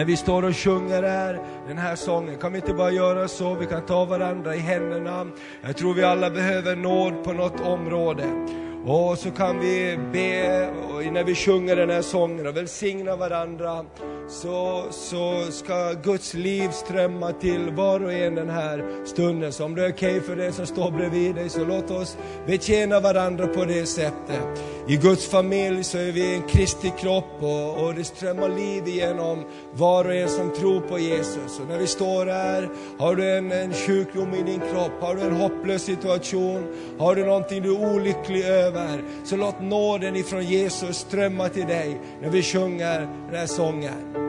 När 0.00 0.04
vi 0.04 0.16
står 0.16 0.44
och 0.44 0.56
sjunger 0.56 1.02
här, 1.02 1.40
den 1.68 1.78
här 1.78 1.96
sången, 1.96 2.38
kan 2.38 2.52
vi 2.52 2.58
inte 2.58 2.74
bara 2.74 2.90
göra 2.90 3.28
så, 3.28 3.54
vi 3.54 3.66
kan 3.66 3.86
ta 3.86 4.04
varandra 4.04 4.54
i 4.54 4.58
händerna. 4.58 5.26
Jag 5.62 5.76
tror 5.76 5.94
vi 5.94 6.04
alla 6.04 6.30
behöver 6.30 6.76
nåd 6.76 7.24
på 7.24 7.32
något 7.32 7.60
område. 7.60 8.24
Och 8.86 9.18
så 9.18 9.30
kan 9.30 9.58
vi 9.58 9.98
be 10.12 10.70
när 11.12 11.24
vi 11.24 11.34
sjunger 11.34 11.76
den 11.76 11.90
här 11.90 12.02
sången 12.02 12.46
och 12.46 12.56
välsigna 12.56 13.16
varandra. 13.16 13.84
Så, 14.30 14.84
så 14.90 15.46
ska 15.50 15.92
Guds 15.92 16.34
liv 16.34 16.68
strömma 16.70 17.32
till 17.32 17.70
var 17.70 18.04
och 18.04 18.12
en 18.12 18.34
den 18.34 18.50
här 18.50 19.04
stunden. 19.04 19.52
Så 19.52 19.64
om 19.64 19.74
det 19.74 19.84
är 19.84 19.92
okej 19.92 20.16
okay 20.16 20.20
för 20.20 20.36
dig 20.36 20.52
som 20.52 20.66
står 20.66 20.90
bredvid 20.90 21.34
dig, 21.34 21.48
så 21.48 21.64
låt 21.64 21.90
oss 21.90 22.16
betjäna 22.46 23.00
varandra 23.00 23.46
på 23.46 23.64
det 23.64 23.86
sättet. 23.86 24.42
I 24.88 24.96
Guds 24.96 25.26
familj 25.26 25.84
så 25.84 25.98
är 25.98 26.12
vi 26.12 26.34
en 26.34 26.42
Kristi 26.42 26.92
kropp 26.98 27.42
och, 27.42 27.84
och 27.84 27.94
det 27.94 28.04
strömmar 28.04 28.48
liv 28.48 28.88
igenom 28.88 29.44
var 29.72 30.04
och 30.04 30.14
en 30.14 30.28
som 30.28 30.50
tror 30.50 30.80
på 30.80 30.98
Jesus. 30.98 31.60
Och 31.60 31.68
när 31.68 31.78
vi 31.78 31.86
står 31.86 32.26
här, 32.26 32.68
har 32.98 33.16
du 33.16 33.36
en, 33.36 33.52
en 33.52 33.74
sjukdom 33.74 34.34
i 34.34 34.42
din 34.42 34.60
kropp, 34.60 34.92
har 35.00 35.14
du 35.14 35.20
en 35.20 35.36
hopplös 35.36 35.82
situation, 35.82 36.66
har 36.98 37.14
du 37.14 37.24
någonting 37.24 37.62
du 37.62 37.74
är 37.74 37.94
olycklig 37.94 38.44
över, 38.44 39.02
så 39.24 39.36
låt 39.36 39.60
nåden 39.60 40.16
ifrån 40.16 40.44
Jesus 40.44 40.96
strömma 40.96 41.48
till 41.48 41.66
dig 41.66 42.00
när 42.22 42.30
vi 42.30 42.42
sjunger 42.42 43.00
den 43.00 43.38
här 43.38 43.46
sången. 43.46 44.19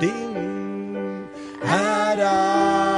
Din 0.00 1.26
ära. 1.62 2.95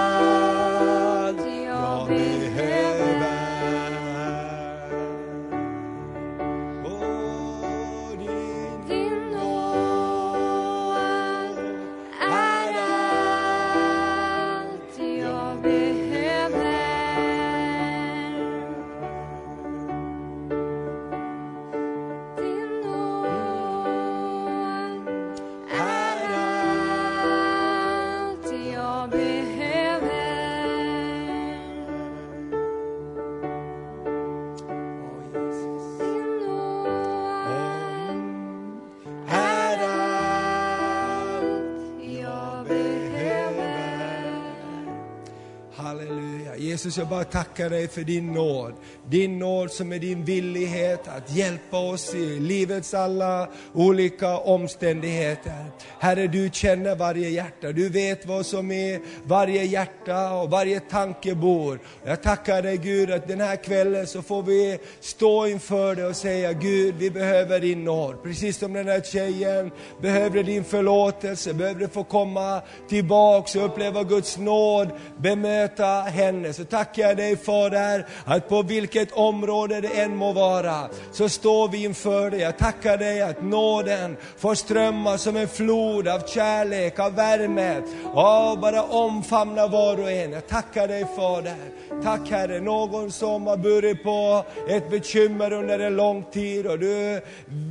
Jesus, 46.79 46.99
jag 46.99 47.09
bara 47.09 47.25
tackar 47.25 47.71
dig 47.71 47.89
för 47.89 48.03
din 48.03 48.33
nåd. 48.33 48.75
Din 49.11 49.39
nåd 49.39 49.71
som 49.71 49.93
är 49.93 49.99
din 49.99 50.25
villighet 50.25 51.09
att 51.09 51.37
hjälpa 51.37 51.79
oss 51.79 52.15
i 52.15 52.41
livets 52.41 52.95
alla 52.95 53.49
olika 53.75 54.39
omständigheter. 54.39 55.65
Herre, 55.99 56.27
du 56.27 56.51
känner 56.53 56.97
varje 56.97 57.29
hjärta. 57.29 57.73
Du 57.73 57.89
vet 57.89 58.27
vad 58.27 58.47
som 58.47 58.71
är 58.71 59.01
varje 59.25 59.65
hjärta 59.65 60.35
och 60.35 60.51
varje 60.51 60.81
tanke 60.81 61.35
bor. 61.35 61.81
Jag 62.05 62.23
tackar 62.23 62.63
dig 62.63 62.77
Gud 62.77 63.11
att 63.11 63.29
den 63.29 63.41
här 63.41 63.57
kvällen 63.57 64.07
så 64.07 64.23
får 64.23 64.43
vi 64.43 64.79
stå 65.01 65.47
inför 65.47 65.95
dig 65.95 66.05
och 66.05 66.17
säga 66.17 66.53
Gud, 66.53 66.95
vi 66.99 67.11
behöver 67.11 67.61
din 67.61 67.85
nåd. 67.85 68.23
Precis 68.23 68.59
som 68.59 68.73
den 68.73 68.89
här 68.89 69.01
tjejen 69.01 69.71
behövde 70.01 70.43
din 70.43 70.65
förlåtelse, 70.65 71.55
behövde 71.55 71.89
få 71.89 72.05
komma 72.05 72.63
tillbaks 72.89 73.57
och 73.57 73.65
uppleva 73.65 74.03
Guds 74.03 74.39
nåd, 74.39 74.89
bemöta 75.19 75.87
henne. 76.01 76.53
Så 76.53 76.65
tackar 76.65 77.03
jag 77.03 77.17
dig 77.17 77.37
Fader, 77.37 78.07
att 78.25 78.49
på 78.49 78.63
vilket 78.63 78.98
vilket 78.99 79.17
område 79.17 79.81
det 79.81 79.89
än 79.89 80.17
må 80.17 80.33
vara, 80.33 80.89
så 81.13 81.29
står 81.29 81.69
vi 81.69 81.85
inför 81.85 82.31
dig. 82.31 82.41
Jag 82.41 82.59
tackar 82.59 82.97
dig 82.97 83.23
att 83.23 83.43
nåden 83.43 84.17
får 84.37 84.55
strömma 84.55 85.19
som 85.19 85.37
en 85.37 85.49
flod 85.49 86.09
av 86.09 86.27
kärlek, 86.27 86.99
av 86.99 87.15
värme, 87.15 87.83
och 88.05 88.59
bara 88.59 88.83
omfamna 88.83 89.67
var 89.67 90.01
och 90.01 90.11
en. 90.11 90.33
Jag 90.33 90.47
tackar 90.47 90.89
dig 90.89 91.07
Fader. 91.17 91.57
Tack 92.03 92.31
Herre, 92.31 92.61
någon 92.61 93.13
som 93.13 93.47
har 93.47 93.57
burit 93.57 94.03
på 94.03 94.45
ett 94.69 94.91
bekymmer 94.91 95.53
under 95.53 95.79
en 95.79 95.97
lång 95.97 96.23
tid 96.23 96.67
och 96.67 96.79
du 96.79 97.21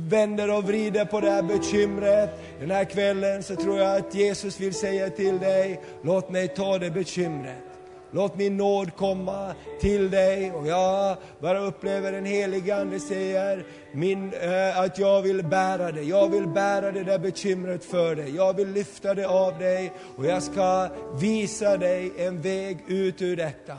vänder 0.08 0.50
och 0.50 0.64
vrider 0.64 1.04
på 1.04 1.20
det 1.20 1.30
här 1.30 1.42
bekymret. 1.42 2.30
Den 2.60 2.70
här 2.70 2.84
kvällen 2.84 3.42
så 3.42 3.56
tror 3.56 3.78
jag 3.78 3.96
att 3.96 4.14
Jesus 4.14 4.60
vill 4.60 4.74
säga 4.74 5.10
till 5.10 5.38
dig, 5.38 5.80
låt 6.02 6.30
mig 6.30 6.48
ta 6.48 6.78
det 6.78 6.90
bekymret. 6.90 7.67
Låt 8.10 8.36
min 8.36 8.56
nåd 8.56 8.96
komma 8.96 9.54
till 9.80 10.10
dig 10.10 10.52
och 10.52 10.66
jag 10.66 11.16
bara 11.40 11.58
upplever 11.58 12.12
den 12.12 12.24
helige 12.24 12.76
Ande 12.76 13.00
säger 13.00 13.64
min, 13.92 14.32
eh, 14.32 14.80
att 14.80 14.98
jag 14.98 15.22
vill 15.22 15.44
bära 15.44 15.92
det. 15.92 16.02
Jag 16.02 16.28
vill 16.28 16.46
bära 16.46 16.92
det 16.92 17.04
där 17.04 17.18
bekymret 17.18 17.84
för 17.84 18.16
dig. 18.16 18.36
Jag 18.36 18.56
vill 18.56 18.68
lyfta 18.68 19.14
det 19.14 19.28
av 19.28 19.58
dig 19.58 19.92
och 20.16 20.26
jag 20.26 20.42
ska 20.42 20.88
visa 21.20 21.76
dig 21.76 22.12
en 22.18 22.40
väg 22.40 22.78
ut 22.86 23.22
ur 23.22 23.36
detta. 23.36 23.76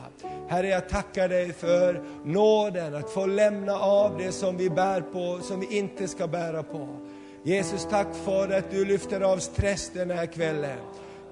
Herre, 0.48 0.68
jag 0.68 0.88
tackar 0.88 1.28
dig 1.28 1.52
för 1.52 2.02
nåden 2.24 2.94
att 2.94 3.10
få 3.10 3.26
lämna 3.26 3.72
av 3.72 4.18
det 4.18 4.32
som 4.32 4.56
vi 4.56 4.70
bär 4.70 5.00
på, 5.00 5.42
som 5.42 5.60
vi 5.60 5.78
inte 5.78 6.08
ska 6.08 6.26
bära 6.26 6.62
på. 6.62 6.88
Jesus, 7.42 7.86
tack 7.90 8.08
för 8.24 8.58
att 8.58 8.70
du 8.70 8.84
lyfter 8.84 9.20
av 9.20 9.38
stress 9.38 9.90
den 9.94 10.10
här 10.10 10.26
kvällen. 10.26 10.78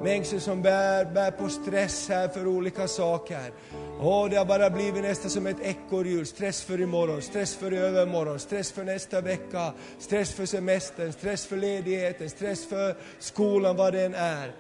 Människor 0.01 0.39
som 0.39 0.63
bär, 0.63 1.05
bär 1.05 1.31
på 1.31 1.49
stress 1.49 2.09
här 2.09 2.29
för 2.29 2.47
olika 2.47 2.89
saker. 2.89 3.53
Åh, 4.01 4.29
det 4.31 4.37
har 4.37 4.45
bara 4.45 4.71
blivit 4.71 5.03
nästan 5.03 5.31
som 5.31 5.47
ett 5.47 5.61
ekorrhjul. 5.63 6.27
Stress 6.27 6.63
för 6.63 6.81
imorgon, 6.81 7.23
stress 7.23 7.57
för 7.57 7.73
i 7.73 7.77
övermorgon, 7.77 8.39
stress 8.39 8.73
för 8.73 8.85
nästa 8.85 9.21
vecka, 9.21 9.73
stress 9.99 10.33
för 10.33 10.47
semestern, 10.47 11.13
stress 11.13 11.47
för 11.47 11.57
ledigheten, 11.57 12.31
stress 12.31 12.69
för 12.69 12.97
skolan, 13.19 13.77
vad 13.77 13.93
det 13.93 14.05
än 14.05 14.15
är. 14.15 14.53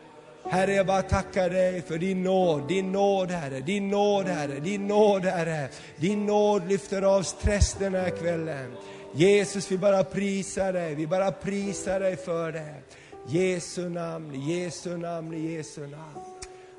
Herre, 0.44 0.74
jag 0.74 0.86
bara 0.86 1.02
tackar 1.02 1.50
dig 1.50 1.82
för 1.82 1.98
din 1.98 2.22
nåd, 2.22 2.68
din 2.68 2.92
nåd 2.92 3.30
Herre, 3.30 3.60
din 3.60 3.90
nåd 3.90 4.26
Herre, 4.26 4.60
din 4.60 4.86
nåd 4.86 5.24
Herre. 5.24 5.68
Din 5.96 6.26
nåd 6.26 6.68
lyfter 6.68 7.02
av 7.02 7.22
stress 7.22 7.74
den 7.78 7.94
här 7.94 8.10
kvällen. 8.10 8.72
Jesus, 9.14 9.70
vi 9.70 9.78
bara 9.78 10.04
prisar 10.04 10.72
dig, 10.72 10.94
vi 10.94 11.06
bara 11.06 11.32
prisar 11.32 12.00
dig 12.00 12.16
för 12.16 12.52
det. 12.52 12.74
Jesu 13.30 13.88
namn, 13.88 14.34
Jesu 14.34 14.96
namn, 14.96 15.32
Jesu 15.32 15.80
namn. 15.80 16.20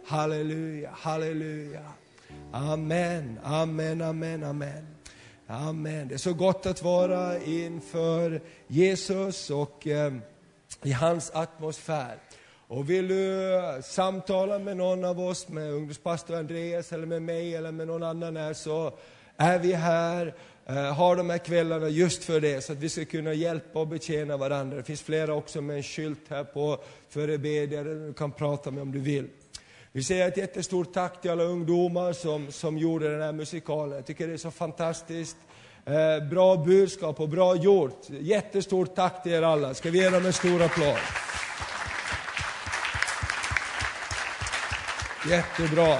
Halleluja, 0.05 0.89
halleluja. 0.91 1.85
Amen, 2.51 3.39
amen, 3.43 4.01
amen, 4.01 4.43
amen. 4.43 4.87
Amen. 5.47 6.07
Det 6.07 6.13
är 6.13 6.17
så 6.17 6.33
gott 6.33 6.65
att 6.65 6.83
vara 6.83 7.43
inför 7.43 8.41
Jesus 8.67 9.49
och 9.49 9.87
eh, 9.87 10.13
i 10.83 10.91
hans 10.91 11.31
atmosfär. 11.31 12.15
Och 12.67 12.89
vill 12.89 13.07
du 13.07 13.61
samtala 13.83 14.59
med 14.59 14.77
någon 14.77 15.05
av 15.05 15.19
oss, 15.19 15.47
med 15.47 15.71
ungdomspastor 15.73 16.35
Andreas 16.35 16.93
eller 16.93 17.05
med 17.05 17.21
mig 17.21 17.55
eller 17.55 17.71
med 17.71 17.87
någon 17.87 18.03
annan 18.03 18.37
här, 18.37 18.53
så 18.53 18.93
är 19.37 19.59
vi 19.59 19.73
här, 19.73 20.35
Eh, 20.69 20.93
har 20.93 21.15
de 21.15 21.29
här 21.29 21.37
kvällarna 21.37 21.89
just 21.89 22.23
för 22.23 22.41
det, 22.41 22.63
så 22.63 22.73
att 22.73 22.77
vi 22.77 22.89
ska 22.89 23.05
kunna 23.05 23.33
hjälpa 23.33 23.79
och 23.79 23.87
betjäna 23.87 24.37
varandra. 24.37 24.77
Det 24.77 24.83
finns 24.83 25.01
flera 25.01 25.33
också 25.33 25.61
med 25.61 25.77
en 25.77 25.83
skylt 25.83 26.19
här 26.29 26.43
på 26.43 26.77
förebedjare, 27.09 27.93
du 27.93 28.13
kan 28.13 28.31
prata 28.31 28.71
med 28.71 28.81
om 28.81 28.91
du 28.91 28.99
vill. 28.99 29.27
Vi 29.91 30.03
säger 30.03 30.27
ett 30.27 30.37
jättestort 30.37 30.93
tack 30.93 31.21
till 31.21 31.31
alla 31.31 31.43
ungdomar 31.43 32.13
som, 32.13 32.51
som 32.51 32.77
gjorde 32.77 33.11
den 33.11 33.21
här 33.21 33.31
musikalen. 33.31 33.95
Jag 33.95 34.05
tycker 34.05 34.27
det 34.27 34.33
är 34.33 34.37
så 34.37 34.51
fantastiskt. 34.51 35.37
Eh, 35.85 36.29
bra 36.29 36.57
budskap 36.57 37.19
och 37.19 37.29
bra 37.29 37.55
gjort. 37.55 38.01
Jättestort 38.09 38.95
tack 38.95 39.23
till 39.23 39.31
er 39.31 39.41
alla. 39.41 39.73
Ska 39.73 39.89
vi 39.89 39.99
ge 39.99 40.09
dem 40.09 40.25
en 40.25 40.33
stor 40.33 40.61
applåd? 40.61 40.97
Jättebra. 45.29 45.97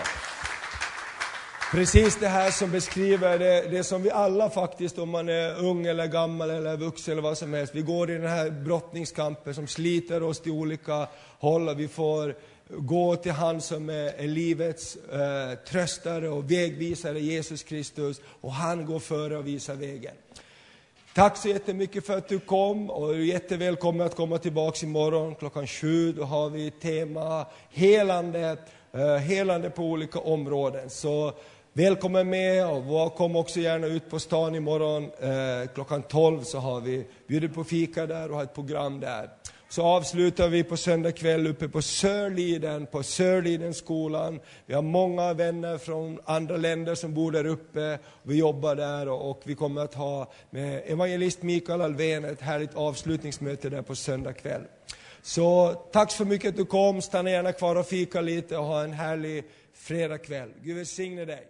Precis 1.71 2.15
det 2.15 2.27
här 2.27 2.51
som 2.51 2.71
beskriver 2.71 3.39
det, 3.39 3.67
det 3.71 3.83
som 3.83 4.03
vi 4.03 4.11
alla 4.11 4.49
faktiskt, 4.49 4.97
om 4.97 5.09
man 5.09 5.29
är 5.29 5.65
ung 5.65 5.85
eller 5.85 6.07
gammal 6.07 6.49
eller 6.49 6.77
vuxen 6.77 7.11
eller 7.11 7.21
vad 7.21 7.37
som 7.37 7.53
helst, 7.53 7.75
vi 7.75 7.81
går 7.81 8.11
i 8.11 8.13
den 8.13 8.27
här 8.27 8.49
brottningskampen 8.49 9.55
som 9.55 9.67
sliter 9.67 10.23
oss 10.23 10.39
till 10.39 10.51
olika 10.51 11.07
håll 11.39 11.69
och 11.69 11.79
vi 11.79 11.87
får 11.87 12.35
gå 12.67 13.15
till 13.15 13.31
han 13.31 13.61
som 13.61 13.89
är, 13.89 13.93
är 13.93 14.27
livets 14.27 14.95
eh, 14.95 15.57
tröstare 15.69 16.29
och 16.29 16.51
vägvisare, 16.51 17.19
Jesus 17.19 17.63
Kristus, 17.63 18.21
och 18.41 18.53
han 18.53 18.85
går 18.85 18.99
före 18.99 19.37
och 19.37 19.47
visar 19.47 19.75
vägen. 19.75 20.15
Tack 21.13 21.37
så 21.37 21.47
jättemycket 21.47 22.05
för 22.05 22.17
att 22.17 22.27
du 22.27 22.39
kom 22.39 22.89
och 22.89 23.13
du 23.13 23.21
är 23.21 23.25
jättevälkommen 23.25 24.05
att 24.05 24.15
komma 24.15 24.37
tillbaks 24.37 24.83
imorgon 24.83 25.35
klockan 25.35 25.67
sju. 25.67 26.11
Då 26.11 26.23
har 26.23 26.49
vi 26.49 26.71
tema 26.71 27.45
helande, 27.69 28.57
eh, 28.93 29.15
helande 29.15 29.69
på 29.69 29.83
olika 29.83 30.19
områden. 30.19 30.89
Så 30.89 31.33
välkommen 31.79 32.29
med 32.29 32.67
och 32.67 33.15
kom 33.15 33.35
också 33.35 33.59
gärna 33.59 33.87
ut 33.87 34.09
på 34.09 34.19
stan 34.19 34.55
imorgon. 34.55 35.03
Eh, 35.03 35.69
klockan 35.73 36.03
12 36.03 36.43
så 36.43 36.57
har 36.57 36.81
vi 36.81 37.07
bjudit 37.27 37.53
på 37.53 37.63
fika 37.63 38.05
där 38.05 38.29
och 38.29 38.35
har 38.35 38.43
ett 38.43 38.53
program 38.53 38.99
där. 38.99 39.29
så 39.69 39.83
avslutar 39.83 40.47
vi 40.47 40.63
på 40.63 40.77
söndag 40.77 41.11
kväll 41.11 41.47
uppe 41.47 41.69
på 41.69 41.81
Sörliden, 41.81 42.85
på 42.85 43.03
Sörlidenskolan. 43.03 44.39
Vi 44.65 44.73
har 44.73 44.81
många 44.81 45.33
vänner 45.33 45.77
från 45.77 46.19
andra 46.25 46.57
länder 46.57 46.95
som 46.95 47.13
bor 47.13 47.31
där 47.31 47.45
uppe. 47.45 47.99
Vi 48.23 48.37
jobbar 48.37 48.75
där 48.75 49.09
och, 49.09 49.29
och 49.29 49.41
vi 49.43 49.55
kommer 49.55 49.81
att 49.81 49.93
ha 49.93 50.31
med 50.49 50.81
evangelist 50.85 51.41
Mikael 51.41 51.81
Alvén 51.81 52.25
ett 52.25 52.41
härligt 52.41 52.75
avslutningsmöte 52.75 53.69
där 53.69 53.81
på 53.81 53.95
söndag 53.95 54.33
kväll. 54.33 54.61
Så 55.21 55.73
tack 55.91 56.11
så 56.11 56.25
mycket 56.25 56.49
att 56.49 56.57
du 56.57 56.65
kom, 56.65 57.01
stanna 57.01 57.29
gärna 57.29 57.51
kvar 57.51 57.75
och 57.75 57.85
fika 57.85 58.21
lite 58.21 58.57
och 58.57 58.65
ha 58.65 58.83
en 58.83 58.93
härlig 58.93 59.43
fredagkväll. 59.73 60.49
Gud 60.61 60.75
välsigne 60.75 61.25
dig. 61.25 61.48